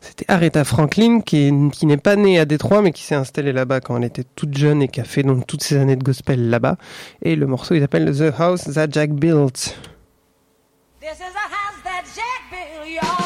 c'était 0.00 0.24
Aretha 0.28 0.64
Franklin 0.64 1.20
qui, 1.20 1.52
qui 1.72 1.86
n'est 1.86 1.96
pas 1.96 2.16
née 2.16 2.38
à 2.38 2.44
Détroit 2.44 2.82
mais 2.82 2.92
qui 2.92 3.02
s'est 3.02 3.14
installée 3.14 3.52
là-bas 3.52 3.80
quand 3.80 3.96
elle 3.96 4.04
était 4.04 4.24
toute 4.36 4.56
jeune 4.56 4.82
et 4.82 4.88
qui 4.88 5.00
a 5.00 5.04
fait 5.04 5.24
toutes 5.46 5.62
ces 5.62 5.76
années 5.76 5.96
de 5.96 6.04
gospel 6.04 6.50
là-bas. 6.50 6.76
Et 7.22 7.36
le 7.36 7.46
morceau 7.46 7.74
il 7.74 7.80
s'appelle 7.80 8.12
The 8.16 8.32
House 8.38 8.64
That 8.64 8.88
Jack 8.90 9.12
Built. 9.12 9.76
This 11.00 11.18
is 11.20 11.34
house 11.34 11.82
that 11.84 12.04
Jack 12.14 12.50
built, 12.50 13.23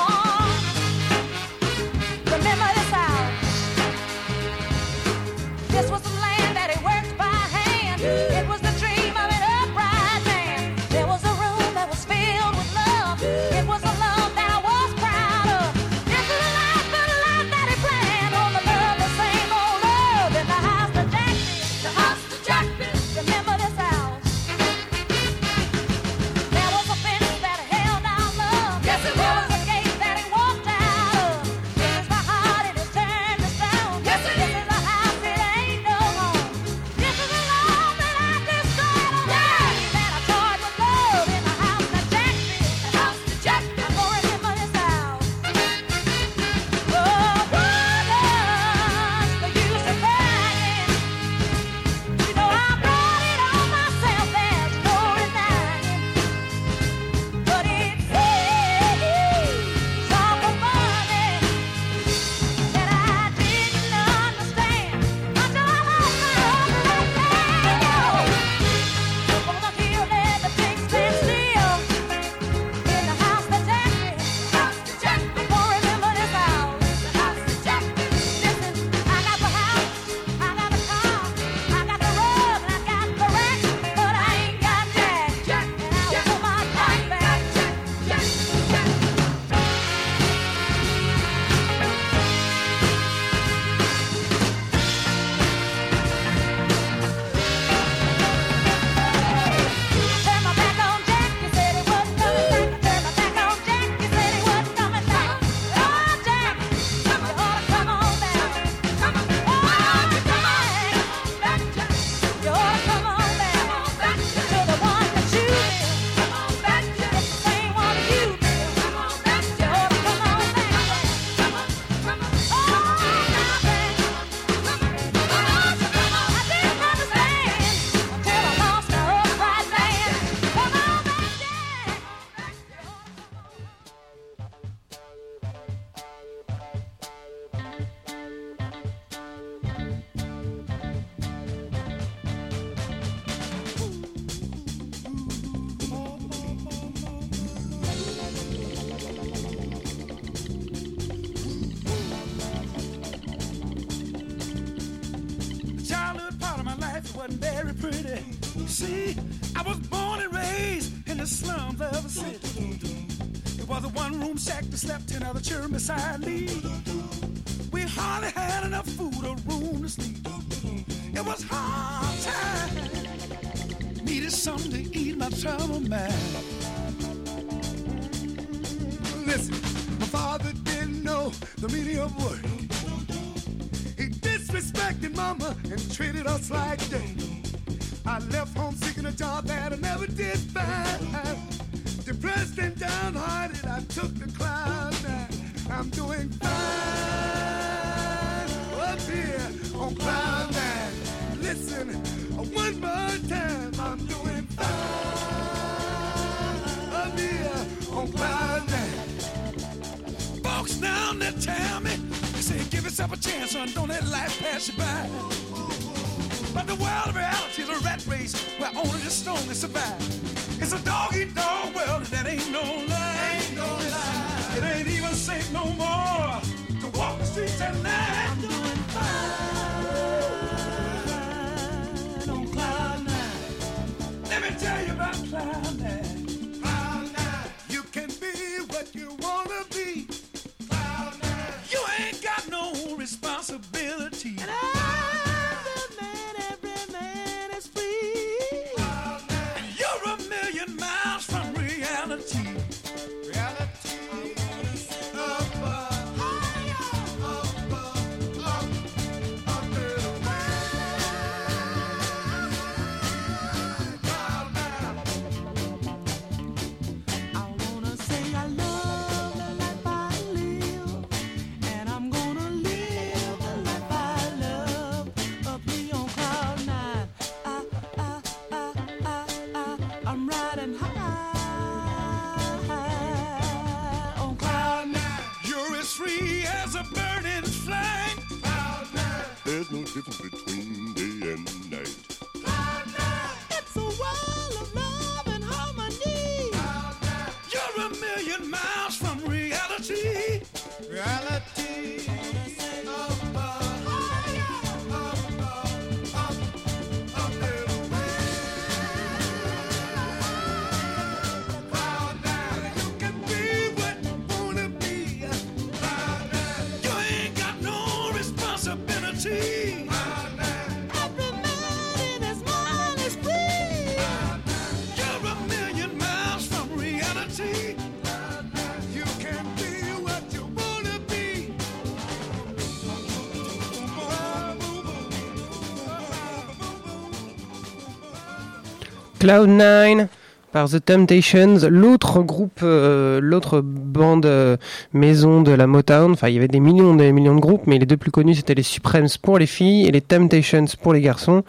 Cloud9 339.19 340.07
par 340.53 340.69
The 340.71 340.83
Temptations, 340.83 341.59
l'autre 341.69 342.23
groupe, 342.23 342.61
euh, 342.63 343.21
l'autre 343.21 343.61
bande 343.61 344.27
euh, 344.27 344.57
maison 344.93 345.43
de 345.43 345.53
la 345.53 345.67
Motown. 345.67 346.13
Enfin, 346.13 346.29
il 346.29 346.35
y 346.35 346.39
avait 346.39 346.49
des 346.49 346.61
millions, 346.61 346.95
des 346.95 347.13
millions 347.13 347.35
de 347.35 347.41
groupes, 347.41 347.67
mais 347.67 347.79
les 347.79 347.87
deux 347.87 347.97
plus 347.97 348.11
connus 348.11 348.37
c'était 348.37 348.55
les 348.55 348.63
Supremes 348.63 349.09
pour 349.21 349.39
les 349.39 349.47
filles 349.47 349.87
et 349.87 349.91
les 349.91 350.01
Temptations 350.01 350.65
pour 350.81 350.95
les 350.95 351.01
garçons. 351.01 351.43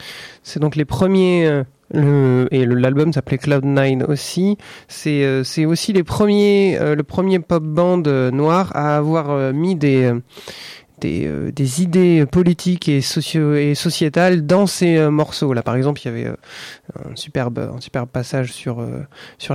C'est 0.43 0.59
donc 0.59 0.75
les 0.75 0.85
premiers. 0.85 1.47
euh, 1.47 1.63
et 2.51 2.65
l'album 2.65 3.13
s'appelait 3.13 3.37
Cloud9 3.37 4.05
aussi. 4.05 4.57
C'est 4.87 5.23
euh, 5.23 5.43
c'est 5.43 5.65
aussi 5.65 5.93
les 5.93 6.03
premiers, 6.03 6.77
le 6.79 7.03
premier 7.03 7.39
pop 7.39 7.63
band 7.63 8.03
noir 8.31 8.71
à 8.75 8.97
avoir 8.97 9.53
mis 9.53 9.75
des 9.75 10.11
des, 10.99 11.25
euh, 11.25 11.51
des 11.51 11.81
idées 11.81 12.25
politiques 12.25 12.89
et, 12.89 13.01
sociétales 13.01 14.45
dans 14.45 14.67
ces 14.67 14.97
euh, 14.97 15.11
morceaux. 15.11 15.53
Là, 15.53 15.63
par 15.63 15.75
exemple, 15.75 16.01
il 16.01 16.05
y 16.05 16.07
avait 16.09 16.25
euh, 16.25 16.35
un 17.11 17.15
superbe, 17.15 17.59
un 17.75 17.81
superbe 17.81 18.09
passage 18.09 18.51
sur 18.51 18.85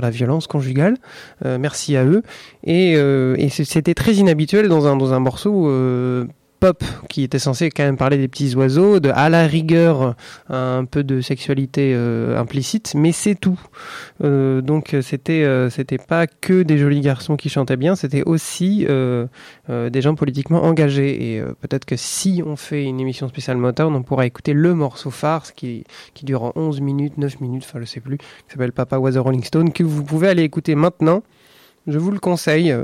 la 0.01 0.09
violence 0.09 0.47
conjugale. 0.47 0.97
Merci 1.43 1.95
à 1.95 2.05
eux. 2.05 2.23
Et, 2.63 2.97
c'était 3.49 3.93
très 3.93 4.15
inhabituel 4.15 4.67
dans 4.67 4.87
un 4.87 4.95
dans 4.95 5.13
un 5.13 5.19
morceau. 5.19 5.69
Pop 6.59 6.83
qui 7.09 7.23
était 7.23 7.39
censé 7.39 7.69
quand 7.69 7.83
même 7.83 7.97
parler 7.97 8.17
des 8.17 8.27
petits 8.27 8.55
oiseaux, 8.55 8.99
de 8.99 9.09
à 9.13 9.29
la 9.29 9.47
rigueur 9.47 10.15
un 10.49 10.85
peu 10.85 11.03
de 11.03 11.21
sexualité 11.21 11.93
euh, 11.93 12.39
implicite, 12.39 12.93
mais 12.95 13.11
c'est 13.11 13.35
tout. 13.35 13.59
Euh, 14.23 14.61
donc 14.61 14.95
c'était 15.01 15.43
euh, 15.43 15.69
c'était 15.69 15.97
pas 15.97 16.27
que 16.27 16.63
des 16.63 16.77
jolis 16.77 17.01
garçons 17.01 17.35
qui 17.35 17.49
chantaient 17.49 17.77
bien, 17.77 17.95
c'était 17.95 18.23
aussi 18.23 18.85
des 18.87 20.01
gens 20.01 20.15
politiquement 20.15 20.63
engagés. 20.63 21.35
Et 21.35 21.41
peut-être 21.61 21.85
que 21.85 21.95
si 21.95 22.41
on 22.45 22.55
fait 22.55 22.83
une 22.83 22.99
émission 22.99 23.27
spéciale 23.27 23.57
Motown, 23.57 23.95
on 23.95 24.03
pourra 24.03 24.25
écouter 24.25 24.53
le 24.53 24.73
morceau 24.73 25.11
phare, 25.11 25.53
qui, 25.53 25.83
qui 26.13 26.25
dure 26.25 26.43
en 26.43 26.51
11 26.55 26.81
minutes, 26.81 27.17
9 27.17 27.41
minutes, 27.41 27.63
enfin 27.65 27.79
je 27.79 27.85
sais 27.85 27.99
plus, 27.99 28.17
qui 28.17 28.25
s'appelle 28.49 28.71
Papa 28.71 28.97
Was 28.97 29.19
Rolling 29.19 29.43
Stone, 29.43 29.71
que 29.71 29.83
vous 29.83 30.03
pouvez 30.03 30.29
aller 30.29 30.43
écouter 30.43 30.75
maintenant. 30.75 31.23
Je 31.87 31.99
vous 31.99 32.11
le 32.11 32.19
conseille. 32.19 32.75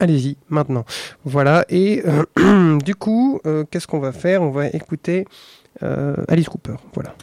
Allez-y, 0.00 0.38
maintenant. 0.48 0.86
Voilà, 1.26 1.66
et 1.68 2.02
euh, 2.06 2.78
du 2.84 2.94
coup, 2.94 3.38
euh, 3.44 3.64
qu'est-ce 3.70 3.86
qu'on 3.86 3.98
va 4.00 4.12
faire? 4.12 4.42
On 4.42 4.50
va 4.50 4.68
écouter 4.68 5.26
euh, 5.82 6.16
Alice 6.26 6.48
Cooper. 6.48 6.76
Voilà. 6.94 7.14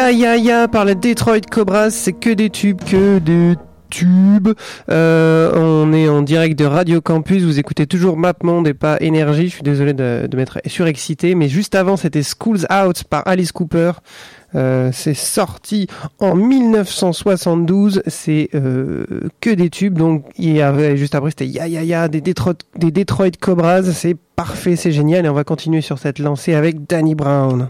Ya 0.00 0.10
Ya 0.10 0.36
Ya 0.36 0.66
par 0.66 0.86
la 0.86 0.94
Detroit 0.94 1.42
Cobras, 1.42 1.90
c'est 1.90 2.14
que 2.14 2.30
des 2.30 2.48
tubes, 2.48 2.80
que 2.82 3.18
des 3.18 3.54
tubes. 3.90 4.48
Euh, 4.88 5.52
on 5.54 5.92
est 5.92 6.08
en 6.08 6.22
direct 6.22 6.58
de 6.58 6.64
Radio 6.64 7.02
Campus. 7.02 7.42
Vous 7.42 7.58
écoutez 7.58 7.86
toujours 7.86 8.16
MapMonde 8.16 8.66
et 8.66 8.72
pas 8.72 8.96
Énergie. 9.00 9.48
Je 9.48 9.56
suis 9.56 9.62
désolé 9.62 9.92
de, 9.92 10.26
de 10.26 10.36
m'être 10.38 10.58
surexcité. 10.64 11.34
Mais 11.34 11.50
juste 11.50 11.74
avant, 11.74 11.98
c'était 11.98 12.22
Schools 12.22 12.60
Out 12.72 13.04
par 13.04 13.28
Alice 13.28 13.52
Cooper. 13.52 13.92
Euh, 14.54 14.88
c'est 14.90 15.12
sorti 15.12 15.86
en 16.18 16.34
1972. 16.34 18.02
C'est 18.06 18.48
euh, 18.54 19.04
que 19.42 19.50
des 19.50 19.68
tubes. 19.68 19.98
Donc, 19.98 20.24
il 20.38 20.52
y 20.52 20.62
avait, 20.62 20.96
juste 20.96 21.14
après, 21.14 21.28
c'était 21.28 21.46
Ya 21.46 21.68
Ya 21.68 21.82
Ya 21.82 22.08
des 22.08 22.22
Detroit, 22.22 22.54
des 22.74 22.90
Detroit 22.90 23.32
Cobras. 23.38 23.82
C'est 23.92 24.16
parfait, 24.34 24.76
c'est 24.76 24.92
génial. 24.92 25.26
Et 25.26 25.28
on 25.28 25.34
va 25.34 25.44
continuer 25.44 25.82
sur 25.82 25.98
cette 25.98 26.18
lancée 26.20 26.54
avec 26.54 26.86
Danny 26.86 27.14
Brown. 27.14 27.68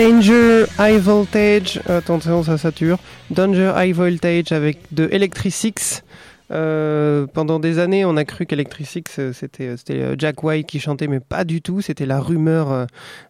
Danger 0.00 0.64
High 0.78 0.98
Voltage, 0.98 1.78
attention 1.86 2.42
ça 2.42 2.56
sature. 2.56 2.96
Danger 3.28 3.74
High 3.76 3.94
Voltage 3.94 4.50
avec 4.50 4.78
de 4.92 5.06
Electric 5.12 5.52
Six. 5.52 6.02
Euh, 6.50 7.26
pendant 7.26 7.60
des 7.60 7.78
années, 7.78 8.04
on 8.04 8.16
a 8.16 8.24
cru 8.24 8.46
qu'Electric 8.46 8.86
Six 8.86 9.02
euh, 9.18 9.32
c'était 9.32 9.68
euh, 9.94 10.14
Jack 10.18 10.42
White 10.42 10.66
qui 10.66 10.80
chantait, 10.80 11.06
mais 11.06 11.20
pas 11.20 11.44
du 11.44 11.62
tout. 11.62 11.80
C'était 11.80 12.06
la 12.06 12.20
rumeur 12.20 12.86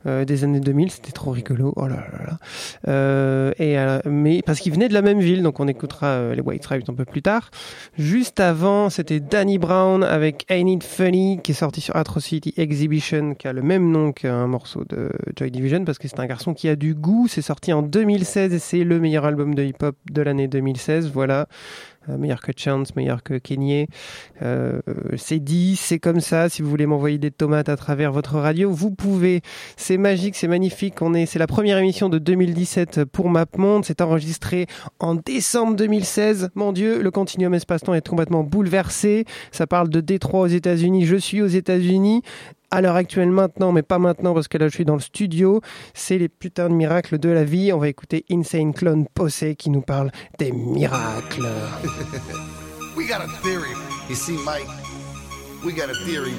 euh, 0.07 0.25
des 0.25 0.45
années 0.45 0.61
2000. 0.61 0.91
C'était 0.91 1.13
trop 1.13 1.31
rigolo. 1.31 1.73
Oh 1.77 1.87
là 1.87 1.97
là. 1.97 2.39
Euh, 2.89 4.01
mais 4.07 4.43
parce 4.43 4.61
qu'ils 4.61 4.73
venaient 4.73 4.89
de 4.89 4.95
la 4.95 5.03
même 5.03 5.21
ville, 5.21 5.43
donc 5.43 5.61
on 5.61 5.69
écoutera 5.69 6.35
les 6.35 6.41
White 6.41 6.65
Stripes 6.65 6.89
un 6.89 6.95
peu 6.95 7.05
plus 7.05 7.23
tard. 7.23 7.51
Juste 7.99 8.41
avant, 8.41 8.91
c'était 8.91 9.21
Danny 9.21 9.59
Brown 9.59 10.03
avec 10.03 10.47
Ain't 10.49 10.69
It 10.69 10.85
Funny 10.85 11.41
qui 11.43 11.53
est 11.53 11.55
sorti 11.55 11.81
sur 11.81 11.97
Atrocity 11.97 12.55
Exhibition, 12.57 13.35
qui 13.35 13.49
a 13.49 13.53
le 13.53 13.63
même 13.63 13.91
nom 13.91 14.13
qu'un 14.13 14.47
morceau 14.47 14.85
de 14.89 15.11
Joy 15.37 15.51
Division 15.51 15.85
parce 15.85 15.99
que 15.99 16.09
c'est 16.09 16.21
un 16.21 16.27
garçon 16.27 16.55
qui 16.55 16.69
a 16.69 16.77
du 16.77 16.95
goût. 16.95 17.27
C'est 17.29 17.43
sorti 17.43 17.73
en 17.73 17.83
2016 17.83 18.55
et 18.55 18.59
c'est 18.59 18.85
le 18.85 19.01
meilleur 19.01 19.25
album 19.25 19.55
de 19.55 19.63
hip-hop 19.63 19.97
de 20.11 20.23
l'année 20.23 20.49
2016. 20.49 21.11
Voilà. 21.13 21.47
Euh, 22.09 22.17
meilleur 22.17 22.41
que 22.41 22.53
Chance, 22.57 22.97
meilleur 22.97 23.23
que 23.23 23.35
Kenyé. 23.35 23.89
Euh, 24.43 24.81
c'est 25.17 25.39
dit, 25.39 25.77
c'est 25.77 25.99
comme 25.99 26.21
ça. 26.21 26.49
Si 26.49 26.63
vous 26.63 26.71
voulez 26.71 26.87
m'envoyer 26.87 27.19
des 27.19 27.31
tomates 27.31 27.69
à 27.69 27.77
travers 27.77 28.11
votre 28.11 28.37
radio, 28.37 28.71
vous 28.71 28.91
pouvez. 28.91 29.43
C'est 29.77 29.99
magique, 29.99 30.35
c'est 30.35 30.49
magnifique. 30.49 31.03
On 31.03 31.13
est, 31.13 31.27
c'est 31.27 31.39
la 31.39 31.47
première 31.47 31.77
émission 31.77 32.09
de 32.09 32.19
2017 32.19 33.05
pour 33.05 33.29
MapMonde. 33.29 33.85
C'est 33.85 34.01
enregistré 34.01 34.67
en 34.99 35.15
décembre 35.15 35.77
2016. 35.77 36.51
Mon 36.55 36.73
Dieu, 36.73 37.03
le 37.03 37.11
continuum 37.11 37.53
espace-temps 37.53 37.95
est 37.95 38.07
complètement 38.07 38.45
bouleversé. 38.45 39.27
Ça 39.53 39.67
parle 39.67 39.91
de 39.91 40.01
Détroit 40.01 40.41
aux 40.41 40.47
États-Unis. 40.47 41.05
Je 41.05 41.17
suis 41.17 41.43
aux 41.43 41.47
États-Unis 41.47 42.23
à 42.71 42.81
l'heure 42.81 42.97
actuelle 42.97 43.31
maintenant, 43.31 43.73
mais 43.73 43.83
pas 43.83 43.99
maintenant 43.99 44.35
parce 44.35 44.49
que 44.49 44.59
là 44.59 44.69
je 44.69 44.75
suis 44.75 44.85
dans 44.85 44.95
le 44.95 45.01
studio. 45.01 45.61
C'est 45.95 46.19
les 46.19 46.29
putains 46.29 46.69
de 46.69 46.75
miracles 46.75 47.19
de 47.19 47.29
la 47.29 47.45
vie. 47.45 47.73
On 47.73 47.79
va 47.79 47.89
écouter 47.89 48.25
Insane 48.31 48.73
Clone 48.73 49.07
Posse 49.13 49.45
qui 49.59 49.71
nous 49.71 49.83
parle 49.83 50.11
des 50.39 50.53
miracles. 50.53 51.49
We 52.97 53.07
got 53.07 53.23
a 53.23 53.29
theory. 53.43 53.71
You 54.09 54.15
see, 54.15 54.37
Mike, 54.45 54.67
we 55.65 55.73
got 55.73 55.91
a 55.91 55.95
theory 56.05 56.35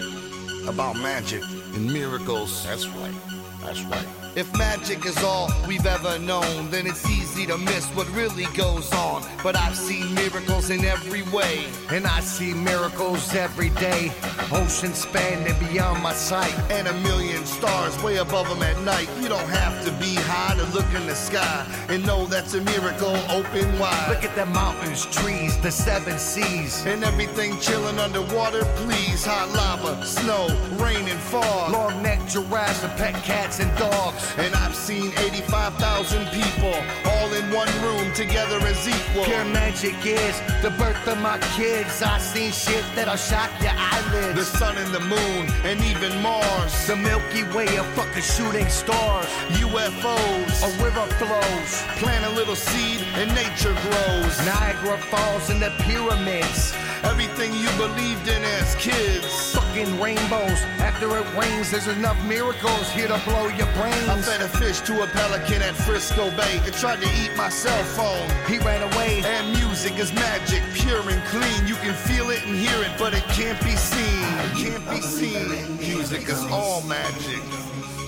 about 0.67 0.97
magic 0.97 1.41
and 1.75 1.91
miracles. 1.91 2.65
That's 2.65 2.87
right. 2.87 3.15
That's 3.63 3.81
right. 3.85 4.20
If 4.33 4.55
magic 4.57 5.05
is 5.05 5.21
all 5.23 5.51
we've 5.67 5.85
ever 5.85 6.17
known, 6.17 6.69
then 6.71 6.87
it's 6.87 7.05
easy 7.09 7.45
to 7.47 7.57
miss 7.57 7.85
what 7.89 8.09
really 8.15 8.45
goes 8.55 8.89
on. 8.93 9.23
But 9.43 9.57
I've 9.57 9.75
seen 9.75 10.13
miracles 10.13 10.69
in 10.69 10.85
every 10.85 11.23
way, 11.33 11.65
and 11.89 12.07
I 12.07 12.21
see 12.21 12.53
miracles 12.53 13.35
every 13.35 13.71
day. 13.71 14.09
Ocean 14.53 14.93
spanning 14.93 15.53
beyond 15.59 16.01
my 16.01 16.13
sight, 16.13 16.53
and 16.71 16.87
a 16.87 16.93
million 17.01 17.45
stars 17.45 18.01
way 18.01 18.17
above 18.17 18.47
them 18.47 18.63
at 18.63 18.79
night. 18.83 19.09
You 19.19 19.27
don't 19.27 19.49
have 19.49 19.83
to 19.83 19.91
be 19.93 20.15
high 20.15 20.55
to 20.55 20.63
look 20.73 20.87
in 20.93 21.07
the 21.07 21.15
sky 21.15 21.65
and 21.89 22.05
know 22.05 22.25
that's 22.25 22.53
a 22.53 22.61
miracle 22.61 23.17
open 23.29 23.67
wide. 23.79 24.07
Look 24.07 24.23
at 24.23 24.35
the 24.35 24.45
mountains, 24.45 25.05
trees, 25.07 25.57
the 25.57 25.71
seven 25.71 26.17
seas, 26.17 26.85
and 26.85 27.03
everything 27.03 27.59
chilling 27.59 27.99
underwater. 27.99 28.63
Please, 28.77 29.25
hot 29.25 29.49
lava, 29.49 30.05
snow, 30.05 30.47
rain, 30.77 31.05
and 31.09 31.19
fog. 31.19 31.73
Long 31.73 32.01
necked 32.01 32.29
giraffes 32.29 32.83
and 32.83 32.97
pet 32.97 33.15
cats 33.23 33.59
and 33.59 33.77
dogs. 33.77 34.20
And 34.37 34.53
I've 34.55 34.75
seen 34.75 35.11
85,000 35.17 36.27
people 36.27 36.75
all 37.05 37.33
in 37.33 37.51
one 37.51 37.71
room 37.81 38.13
together 38.13 38.57
as 38.65 38.87
equal. 38.87 39.23
Pure 39.25 39.45
magic 39.45 39.95
is 40.05 40.39
the 40.61 40.71
birth 40.77 41.07
of 41.07 41.19
my 41.21 41.37
kids. 41.55 42.01
I've 42.01 42.21
seen 42.21 42.51
shit 42.51 42.83
that'll 42.95 43.15
shock 43.15 43.51
your 43.61 43.73
eyelids. 43.75 44.35
The 44.35 44.45
sun 44.45 44.77
and 44.77 44.93
the 44.93 44.99
moon, 44.99 45.47
and 45.63 45.81
even 45.83 46.21
Mars. 46.21 46.87
The 46.87 46.95
Milky 46.95 47.43
Way 47.55 47.77
of 47.77 47.85
fucking 47.93 48.21
shooting 48.23 48.67
stars. 48.69 49.25
UFOs. 49.59 50.63
A 50.63 50.83
river 50.83 51.05
flows. 51.19 51.71
Plant 51.99 52.25
a 52.25 52.29
little 52.35 52.55
seed 52.55 53.01
and 53.15 53.33
nature 53.35 53.75
grows. 53.85 54.37
Niagara 54.45 54.97
Falls 54.97 55.49
and 55.49 55.61
the 55.61 55.71
pyramids. 55.79 56.73
everything 57.03 57.53
you 57.53 57.69
believed 57.77 58.27
in 58.27 58.43
as 58.43 58.75
kids. 58.75 59.53
Fucking 59.53 59.99
rainbows. 59.99 60.59
After 60.79 61.07
it 61.17 61.25
rains, 61.35 61.71
there's 61.71 61.87
enough 61.87 62.21
miracles 62.25 62.89
here 62.91 63.07
to 63.07 63.19
blow 63.25 63.47
your 63.47 63.71
brains. 63.73 64.07
I 64.11 64.21
fed 64.21 64.41
a 64.41 64.49
fish 64.49 64.81
to 64.81 65.03
a 65.03 65.07
pelican 65.07 65.61
at 65.61 65.73
Frisco 65.73 66.29
Bay. 66.31 66.59
It 66.67 66.73
tried 66.73 67.01
to 67.01 67.07
eat 67.23 67.31
my 67.37 67.47
cell 67.47 67.81
phone. 67.95 68.27
He 68.45 68.57
ran 68.59 68.83
away. 68.91 69.23
And 69.23 69.55
music 69.55 69.97
is 69.99 70.11
magic, 70.11 70.61
pure 70.73 70.99
and 71.09 71.23
clean. 71.27 71.65
You 71.65 71.75
can 71.75 71.93
feel 71.93 72.29
it 72.29 72.45
and 72.45 72.53
hear 72.53 72.77
it, 72.83 72.91
but 72.99 73.13
it 73.13 73.23
can't 73.31 73.57
be 73.63 73.71
seen. 73.71 74.23
It 74.45 74.53
can't 74.63 74.89
be 74.89 74.99
seen. 74.99 75.77
Music 75.77 76.27
is 76.27 76.43
all 76.51 76.81
magic. 76.81 77.41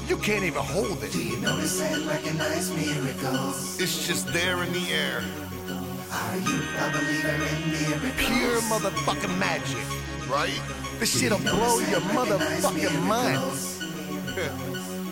You 0.09 0.17
can't 0.17 0.43
even 0.43 0.61
hold 0.61 1.01
it. 1.03 1.13
Do 1.13 1.23
you 1.23 1.37
notice 1.37 1.81
and 1.81 2.05
recognize 2.05 2.69
miracles? 2.71 3.79
It's 3.79 4.05
just 4.05 4.27
there 4.33 4.61
in 4.61 4.73
the 4.73 4.91
air. 4.91 5.23
Are 6.11 6.37
you 6.37 6.59
a 6.83 6.91
believer 6.91 7.29
in 7.47 7.71
miracles? 7.71 8.13
Pure 8.17 8.59
motherfucking 8.67 9.37
magic. 9.39 9.85
Right? 10.29 10.61
This 10.99 11.17
shit'll 11.17 11.39
blow 11.39 11.79
your 11.79 12.01
motherfucking 12.11 13.03
mind. 13.07 14.99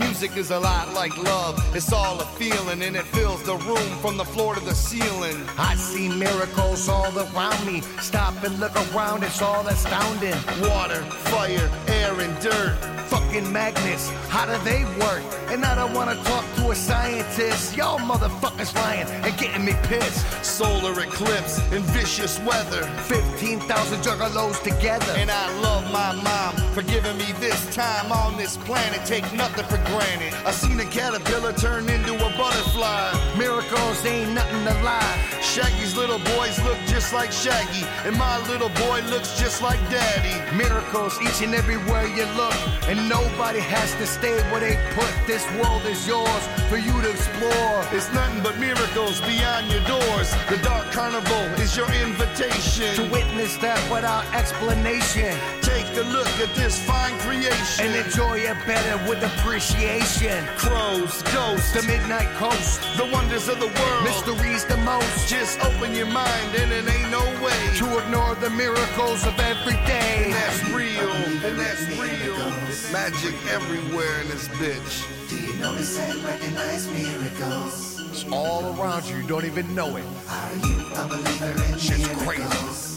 Music 0.00 0.36
is 0.36 0.50
a 0.50 0.58
lot 0.58 0.92
like 0.94 1.16
love. 1.22 1.58
It's 1.76 1.92
all 1.92 2.18
a 2.20 2.24
feeling 2.24 2.82
and 2.82 2.96
it 2.96 3.04
fills 3.04 3.42
the 3.42 3.56
room 3.56 3.90
from 4.02 4.16
the 4.16 4.24
floor 4.24 4.54
to 4.54 4.60
the 4.60 4.74
ceiling. 4.74 5.36
I 5.58 5.74
see 5.74 6.08
miracles 6.08 6.88
all 6.88 7.16
around 7.16 7.66
me. 7.66 7.82
Stop 8.00 8.42
and 8.42 8.58
look 8.58 8.74
around, 8.92 9.22
it's 9.22 9.42
all 9.42 9.66
astounding. 9.66 10.36
Water, 10.68 11.02
fire, 11.30 11.70
air, 11.86 12.18
and 12.18 12.42
dirt. 12.42 12.99
Fucking 13.30 13.52
magnets, 13.52 14.10
how 14.28 14.44
do 14.44 14.58
they 14.64 14.82
work? 14.98 15.22
And 15.50 15.64
I 15.64 15.76
don't 15.76 15.94
wanna 15.94 16.16
talk 16.24 16.44
to 16.56 16.72
a 16.72 16.74
scientist. 16.74 17.76
Y'all 17.76 18.00
motherfuckers 18.00 18.74
lying 18.74 19.06
and 19.06 19.38
getting 19.38 19.64
me 19.64 19.74
pissed. 19.84 20.44
Solar 20.44 20.98
eclipse 21.00 21.60
and 21.70 21.84
vicious 21.94 22.40
weather. 22.40 22.82
15,000 23.06 24.00
juggalos 24.02 24.60
together. 24.64 25.12
And 25.16 25.30
I 25.30 25.46
love 25.60 25.84
my 25.92 26.12
mom 26.22 26.56
for 26.74 26.82
giving 26.82 27.16
me 27.18 27.30
this 27.38 27.72
time 27.72 28.10
on 28.10 28.36
this 28.36 28.56
planet. 28.56 29.00
Take 29.06 29.32
nothing 29.32 29.64
for 29.66 29.78
granted. 29.90 30.34
I 30.44 30.50
seen 30.50 30.80
a 30.80 30.84
caterpillar 30.86 31.52
turn 31.52 31.88
into 31.88 32.14
a 32.14 32.30
butterfly. 32.36 33.14
Miracles 33.38 34.04
ain't 34.06 34.32
nothing 34.34 34.64
to 34.64 34.74
lie. 34.82 35.30
Shaggy's 35.40 35.96
little 35.96 36.18
boys 36.36 36.58
look 36.64 36.78
just 36.86 37.12
like 37.12 37.32
Shaggy, 37.32 37.84
and 38.04 38.16
my 38.16 38.38
little 38.46 38.68
boy 38.86 39.00
looks 39.10 39.38
just 39.40 39.62
like 39.62 39.80
Daddy. 39.90 40.36
Miracles 40.56 41.20
each 41.22 41.42
and 41.42 41.54
everywhere 41.54 42.06
you 42.06 42.24
look, 42.36 42.54
and 42.86 43.08
nobody 43.22 43.60
has 43.60 43.94
to 43.96 44.06
stay 44.06 44.36
where 44.50 44.60
they 44.60 44.76
put. 44.94 45.12
This 45.26 45.44
world 45.58 45.82
is 45.86 46.06
yours 46.06 46.42
for 46.68 46.78
you 46.78 46.92
to 47.02 47.10
explore. 47.10 47.76
It's 47.92 48.12
nothing 48.12 48.42
but 48.42 48.58
miracles 48.58 49.20
beyond 49.22 49.70
your 49.72 49.84
doors. 49.84 50.28
The 50.48 50.58
Dark 50.62 50.86
Carnival 50.92 51.44
is 51.64 51.76
your 51.76 51.90
invitation 51.92 52.94
To 52.96 53.04
witness 53.10 53.56
that 53.58 53.78
without 53.92 54.24
explanation 54.34 55.32
take 55.62 55.86
a 55.96 56.06
look 56.16 56.30
at 56.44 56.52
this 56.54 56.78
fine 56.90 57.16
creation. 57.20 57.86
and 57.86 57.92
enjoy 58.06 58.38
it 58.50 58.56
better 58.66 58.96
with 59.08 59.22
appreciation. 59.22 60.44
crows, 60.56 61.22
ghosts, 61.34 61.72
The 61.72 61.82
Midnight 61.86 62.30
Coast, 62.36 62.80
the 62.96 63.06
wonders 63.12 63.48
of 63.48 63.58
the 63.60 63.70
world. 63.78 64.04
mysteries 64.04 64.64
the 64.64 64.76
most. 64.78 65.28
Just 65.28 65.60
open 65.64 65.94
your 65.94 66.06
mind 66.06 66.50
and 66.60 66.70
it 66.72 66.86
ain't 66.88 67.10
no 67.10 67.24
way. 67.44 67.58
To 67.80 67.86
ignore 68.02 68.34
the 68.36 68.50
miracles 68.50 69.26
of 69.26 69.38
every 69.40 69.78
day. 69.86 70.24
And 70.24 70.34
that's 70.34 70.62
real, 70.70 71.10
and 71.46 71.58
that's 71.58 71.84
real. 71.98 72.69
Magic 72.70 73.34
everywhere 73.50 74.20
in 74.20 74.28
this 74.28 74.46
bitch. 74.46 75.28
Do 75.28 75.36
you 75.36 75.54
notice 75.54 75.98
and 75.98 76.22
recognize 76.22 76.86
miracles? 76.86 78.00
It's 78.10 78.24
all 78.30 78.78
around 78.78 79.06
you, 79.06 79.16
you 79.16 79.26
don't 79.26 79.44
even 79.44 79.74
know 79.74 79.96
it. 79.96 80.04
Are 80.28 80.54
you 80.54 80.86
a 80.94 81.08
believer 81.08 81.64
in 81.64 81.78
Shit's 81.80 82.08
miracles? 82.20 82.96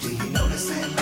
Do 0.00 0.14
you 0.14 0.30
notice 0.30 0.70
and 0.70 1.01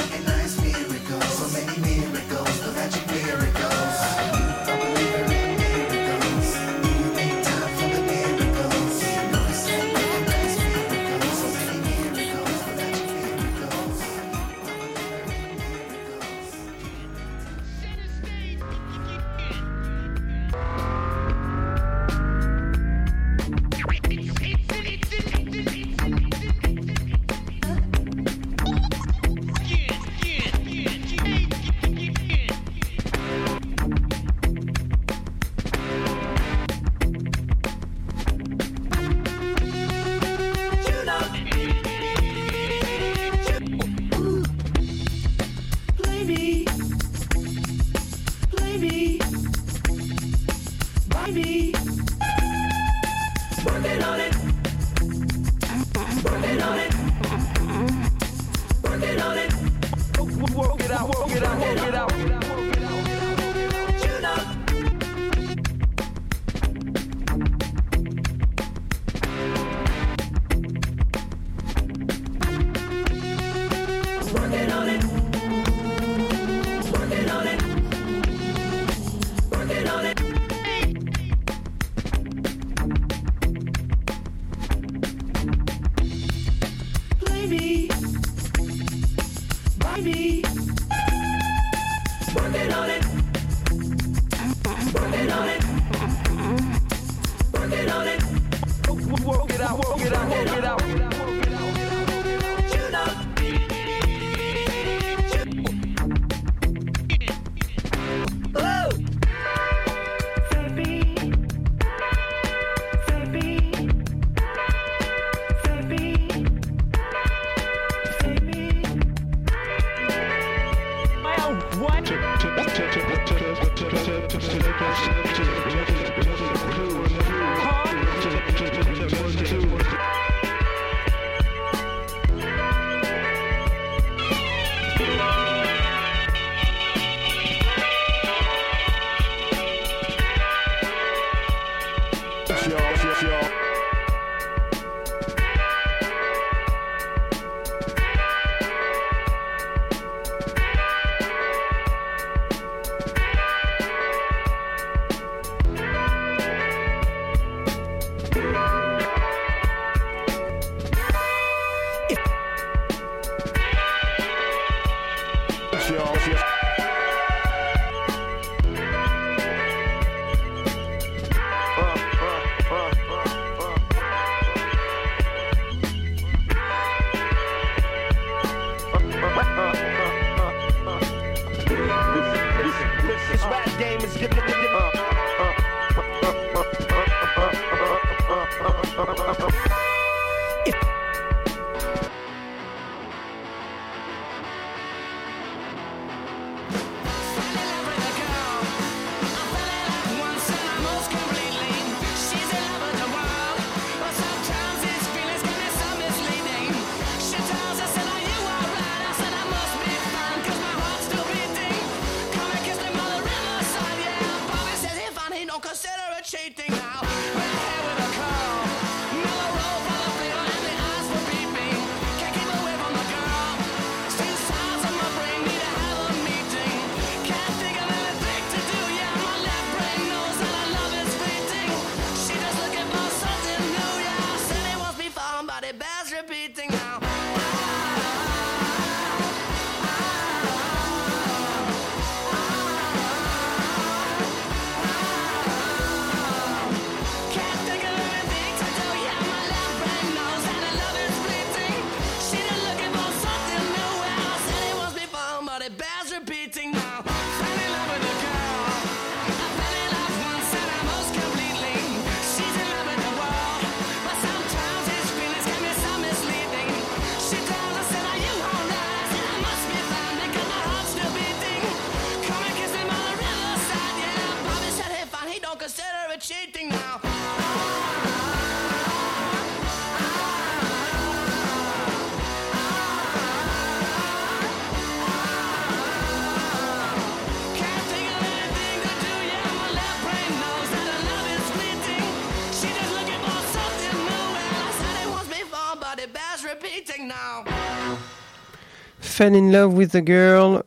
Fell 299.21 299.37
in 299.37 299.53
Love 299.53 299.75
with 299.75 299.95
a 299.95 300.03
Girl, 300.03 300.63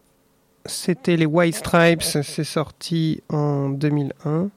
c'était 0.63 1.17
les 1.17 1.25
White 1.25 1.55
Stripes, 1.55 2.03
c'est 2.03 2.43
sorti 2.43 3.19
en 3.29 3.69
2001. 3.69 4.51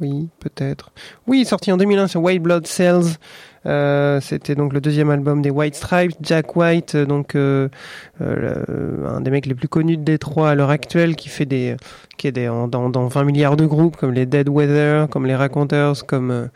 Oui, 0.00 0.28
peut-être. 0.38 0.92
Oui, 1.26 1.44
sorti 1.44 1.72
en 1.72 1.76
2001 1.76 2.06
sur 2.06 2.22
White 2.22 2.40
Blood 2.40 2.68
Cells. 2.68 3.16
Euh, 3.66 4.20
c'était 4.20 4.54
donc 4.54 4.72
le 4.72 4.80
deuxième 4.80 5.10
album 5.10 5.42
des 5.42 5.50
White 5.50 5.74
Stripes. 5.74 6.12
Jack 6.20 6.56
White, 6.56 6.94
euh, 6.94 7.06
donc 7.06 7.34
euh, 7.34 7.68
un 8.20 9.20
des 9.20 9.30
mecs 9.30 9.46
les 9.46 9.54
plus 9.54 9.68
connus 9.68 9.96
de 9.96 10.02
Détroit 10.02 10.50
à 10.50 10.54
l'heure 10.54 10.70
actuelle, 10.70 11.16
qui 11.16 11.28
fait 11.28 11.46
des, 11.46 11.76
qui 12.16 12.26
est 12.28 12.32
dans, 12.32 12.68
dans 12.68 13.06
20 13.06 13.24
milliards 13.24 13.56
de 13.56 13.66
groupes 13.66 13.96
comme 13.96 14.12
les 14.12 14.26
Dead 14.26 14.48
Weather, 14.48 15.08
comme 15.08 15.26
les 15.26 15.34
Raconteurs, 15.34 16.06
comme 16.06 16.48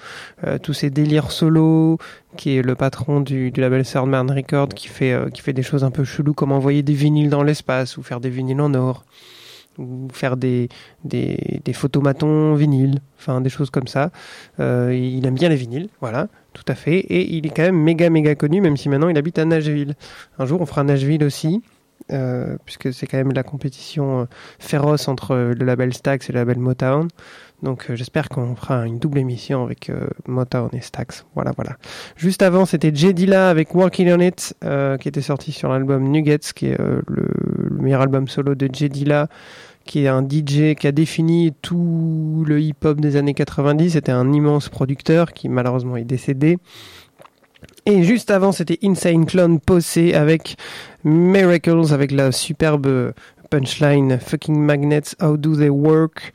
tous 0.63 0.73
ces 0.73 0.91
délires 0.91 1.31
solo, 1.31 1.99
qui 2.37 2.57
est 2.57 2.63
le 2.63 2.75
patron 2.75 3.21
du, 3.21 3.51
label 3.57 3.85
Third 3.85 4.31
Records, 4.31 4.69
qui 4.69 4.89
fait, 4.89 5.17
qui 5.33 5.43
fait 5.43 5.53
des 5.53 5.63
choses 5.63 5.85
un 5.85 5.91
peu 5.91 6.05
cheloues 6.05 6.35
comme 6.35 6.53
envoyer 6.53 6.83
des 6.83 6.93
vinyles 6.93 7.31
dans 7.31 7.43
l'espace 7.43 7.97
ou 7.97 8.03
faire 8.03 8.21
des 8.21 8.31
vinyles 8.31 8.61
en 8.61 8.75
or 8.75 9.05
ou 9.79 10.09
faire 10.13 10.37
des, 10.37 10.69
des, 11.05 11.61
des 11.65 11.73
photomatons 11.73 12.55
vinyles, 12.57 13.01
enfin 13.17 13.41
des 13.41 13.49
choses 13.49 13.71
comme 13.71 13.87
ça. 13.87 14.11
Il 14.59 15.25
aime 15.25 15.35
bien 15.35 15.49
les 15.49 15.57
vinyles, 15.57 15.89
voilà, 16.01 16.29
tout 16.59 16.73
à 16.73 16.75
fait. 16.75 16.99
Et 16.99 17.35
il 17.37 17.47
est 17.47 17.51
quand 17.51 17.63
même 17.63 17.81
méga 17.81 18.11
méga 18.11 18.35
connu, 18.35 18.61
même 18.61 18.77
si 18.77 18.89
maintenant 18.89 19.09
il 19.09 19.17
habite 19.17 19.39
à 19.39 19.45
Nashville. 19.45 19.95
Un 20.39 20.47
jour 20.47 20.61
on 20.61 20.67
fera 20.67 20.83
Nashville 20.83 21.23
aussi, 21.25 21.63
euh, 22.13 22.57
puisque 22.65 22.93
c'est 22.93 23.07
quand 23.07 23.19
même 23.19 23.33
la 23.33 23.43
compétition 23.43 24.21
euh, 24.21 24.25
féroce 24.59 25.09
entre 25.09 25.33
euh, 25.33 25.55
le 25.55 25.65
label 25.65 25.93
Stax 25.93 26.29
et 26.29 26.33
le 26.33 26.41
label 26.41 26.59
Motown. 26.59 27.09
Donc 27.63 27.91
j'espère 27.93 28.29
qu'on 28.29 28.55
fera 28.55 28.87
une 28.87 29.01
double 29.01 29.19
émission 29.19 29.65
avec 29.65 29.91
Motown 30.29 30.69
et 30.73 30.81
Stax. 30.81 31.27
Voilà, 31.35 31.51
voilà. 31.57 31.77
Juste 32.15 32.43
avant, 32.43 32.67
c'était 32.67 32.95
J. 32.95 33.13
Dilla 33.15 33.51
avec 33.51 33.75
Working 33.75 34.13
on 34.13 34.21
It, 34.21 34.55
qui 35.01 35.09
était 35.09 35.23
sorti 35.23 35.51
sur 35.51 35.69
l'album 35.69 36.09
Nuggets, 36.09 36.53
qui 36.55 36.67
est 36.67 36.79
le, 36.79 37.03
le 37.09 37.83
meilleur 37.83 38.01
album 38.01 38.29
solo 38.29 38.55
de 38.55 38.69
J. 38.73 38.89
Qui 39.89 40.05
est 40.05 40.09
un 40.09 40.23
DJ 40.23 40.75
qui 40.79 40.87
a 40.87 40.93
défini 40.93 41.55
tout 41.63 42.45
le 42.47 42.61
hip-hop 42.61 43.01
des 43.01 43.17
années 43.17 43.33
90. 43.33 43.93
C'était 43.93 44.13
un 44.13 44.35
immense 44.35 44.69
producteur 44.69 45.33
qui 45.33 45.49
malheureusement 45.49 45.97
est 45.97 46.05
décédé. 46.05 46.59
Et 47.87 48.03
juste 48.03 48.31
avant, 48.31 48.53
c'était 48.53 48.79
Insane 48.83 49.25
Clone 49.25 49.59
Posse 49.59 49.97
avec 49.97 50.57
Miracles, 51.05 51.95
avec 51.95 52.13
la 52.13 52.33
superbe 52.33 53.15
punchline 53.49 54.19
Fucking 54.19 54.61
Magnets, 54.61 55.15
How 55.23 55.39
Do 55.39 55.57
They 55.57 55.71
Work? 55.71 56.35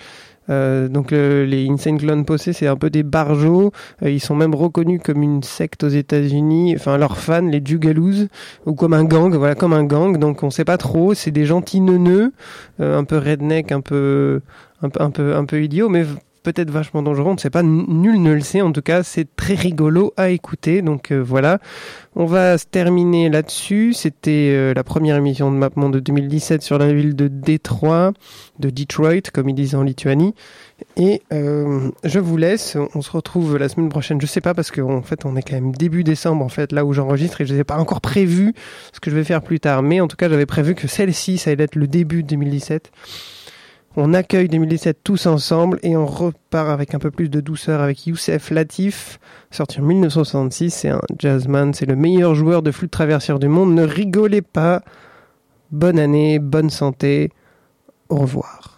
Euh, 0.50 0.88
donc 0.88 1.14
euh, 1.14 1.46
les 1.46 1.68
Insane 1.70 1.98
Clone 1.98 2.26
Posse, 2.26 2.52
c'est 2.52 2.68
un 2.68 2.76
peu 2.76 2.90
des 2.90 3.04
barjots. 3.04 3.72
Euh, 4.04 4.10
ils 4.10 4.20
sont 4.20 4.36
même 4.36 4.56
reconnus 4.56 5.02
comme 5.04 5.24
une 5.24 5.44
secte 5.44 5.84
aux 5.84 5.90
États-Unis. 5.90 6.76
Enfin, 6.76 6.98
leurs 6.98 7.18
fans, 7.18 7.42
les 7.42 7.62
Jugaloos, 7.64 8.28
ou 8.66 8.74
comme 8.74 8.94
un 8.94 9.06
gang. 9.06 9.36
Voilà, 9.36 9.56
comme 9.56 9.74
un 9.74 9.84
gang. 9.84 10.18
Donc 10.18 10.44
on 10.44 10.50
sait 10.50 10.66
pas 10.66 10.78
trop. 10.78 11.14
C'est 11.14 11.32
des 11.32 11.46
gentils 11.46 11.82
neuneux, 11.82 12.34
euh, 12.80 12.98
un 12.98 13.04
peu 13.04 13.18
redneck, 13.18 13.72
un 13.72 13.82
peu, 13.82 14.42
un 14.82 14.90
peu, 14.90 15.02
un 15.02 15.12
peu, 15.12 15.36
un 15.36 15.46
peu 15.46 15.64
idiot, 15.64 15.90
mais 15.90 16.06
peut-être 16.44 16.70
vachement 16.70 17.02
dangereux. 17.02 17.32
On 17.32 17.34
ne 17.34 17.40
sait 17.40 17.50
pas. 17.50 17.64
Nul 17.64 18.22
ne 18.22 18.34
le 18.34 18.42
sait. 18.42 18.62
En 18.62 18.72
tout 18.72 18.82
cas, 18.82 19.02
c'est 19.04 19.36
très 19.36 19.56
rigolo 19.56 20.14
à 20.18 20.30
écouter. 20.30 20.82
Donc 20.82 21.12
euh, 21.12 21.24
voilà. 21.24 21.60
On 22.16 22.26
va 22.26 22.58
se 22.58 22.66
terminer 22.66 23.30
là-dessus. 23.30 23.94
C'était 23.94 24.52
euh, 24.54 24.74
la 24.76 24.84
première 24.84 25.16
émission 25.16 25.52
de 25.52 25.58
MapMonde 25.58 25.94
de 25.94 26.00
2017 26.00 26.62
sur 26.62 26.78
la 26.78 26.94
ville 26.94 27.16
de 27.16 27.28
Détroit, 27.28 28.14
de 28.60 28.70
Detroit, 28.70 29.32
comme 29.34 29.50
ils 29.50 29.56
disent 29.56 29.74
en 29.74 29.82
Lituanie. 29.82 30.36
Et 30.98 31.22
euh, 31.32 31.90
je 32.04 32.20
vous 32.20 32.38
laisse. 32.38 32.78
On 32.94 33.02
se 33.02 33.12
retrouve 33.12 33.58
la 33.58 33.70
semaine 33.70 33.90
prochaine. 33.90 34.22
Je 34.22 34.28
sais 34.28 34.42
pas 34.42 34.54
parce 34.54 34.70
qu'en 34.70 35.02
fait, 35.02 35.26
on 35.26 35.36
est 35.36 35.42
quand 35.42 35.56
même 35.56 35.72
début 35.72 36.04
décembre 36.04 36.46
en 36.46 36.50
fait 36.50 36.72
là 36.72 36.86
où 36.86 36.94
j'enregistre 36.94 37.42
et 37.42 37.46
je 37.46 37.56
n'ai 37.56 37.64
pas 37.64 37.78
encore 37.78 38.02
prévu 38.02 38.54
ce 38.92 39.00
que 39.00 39.10
je 39.10 39.16
vais 39.16 39.24
faire 39.24 39.42
plus 39.42 39.60
tard. 39.60 39.82
Mais 39.82 40.02
en 40.02 40.08
tout 40.08 40.18
cas, 40.18 40.30
j'avais 40.30 40.46
prévu 40.46 40.76
que 40.76 40.88
celle-ci, 40.88 41.38
ça 41.38 41.52
allait 41.52 41.64
être 41.64 41.76
le 41.76 41.88
début 41.88 42.24
de 42.24 42.28
2017. 42.28 42.92
On 43.96 44.16
accueille 44.16 44.48
2017 44.48 45.04
tous 45.04 45.28
ensemble 45.28 45.78
et 45.84 45.96
on 45.96 46.08
repart 46.08 46.70
avec 46.70 46.96
un 46.96 47.00
peu 47.00 47.12
plus 47.12 47.30
de 47.30 47.42
douceur 47.42 47.80
avec 47.80 48.08
Youssef 48.08 48.50
Latif, 48.50 49.20
sorti 49.52 49.82
en 49.82 49.84
1966. 49.84 50.72
C'est 50.72 50.90
un 50.90 51.02
jazzman, 51.20 51.76
c'est 51.76 51.86
le 51.86 51.96
meilleur 51.96 52.34
joueur 52.34 52.64
de 52.64 52.72
flûte 52.72 52.90
traversière 52.90 53.38
du 53.38 53.48
monde. 53.48 53.76
Ne 53.76 53.84
rigolez 53.84 54.42
pas. 54.42 54.82
Bonne 55.72 56.00
année, 56.00 56.40
bonne 56.40 56.72
santé. 56.72 57.32
Au 58.10 58.18
revoir. 58.18 58.73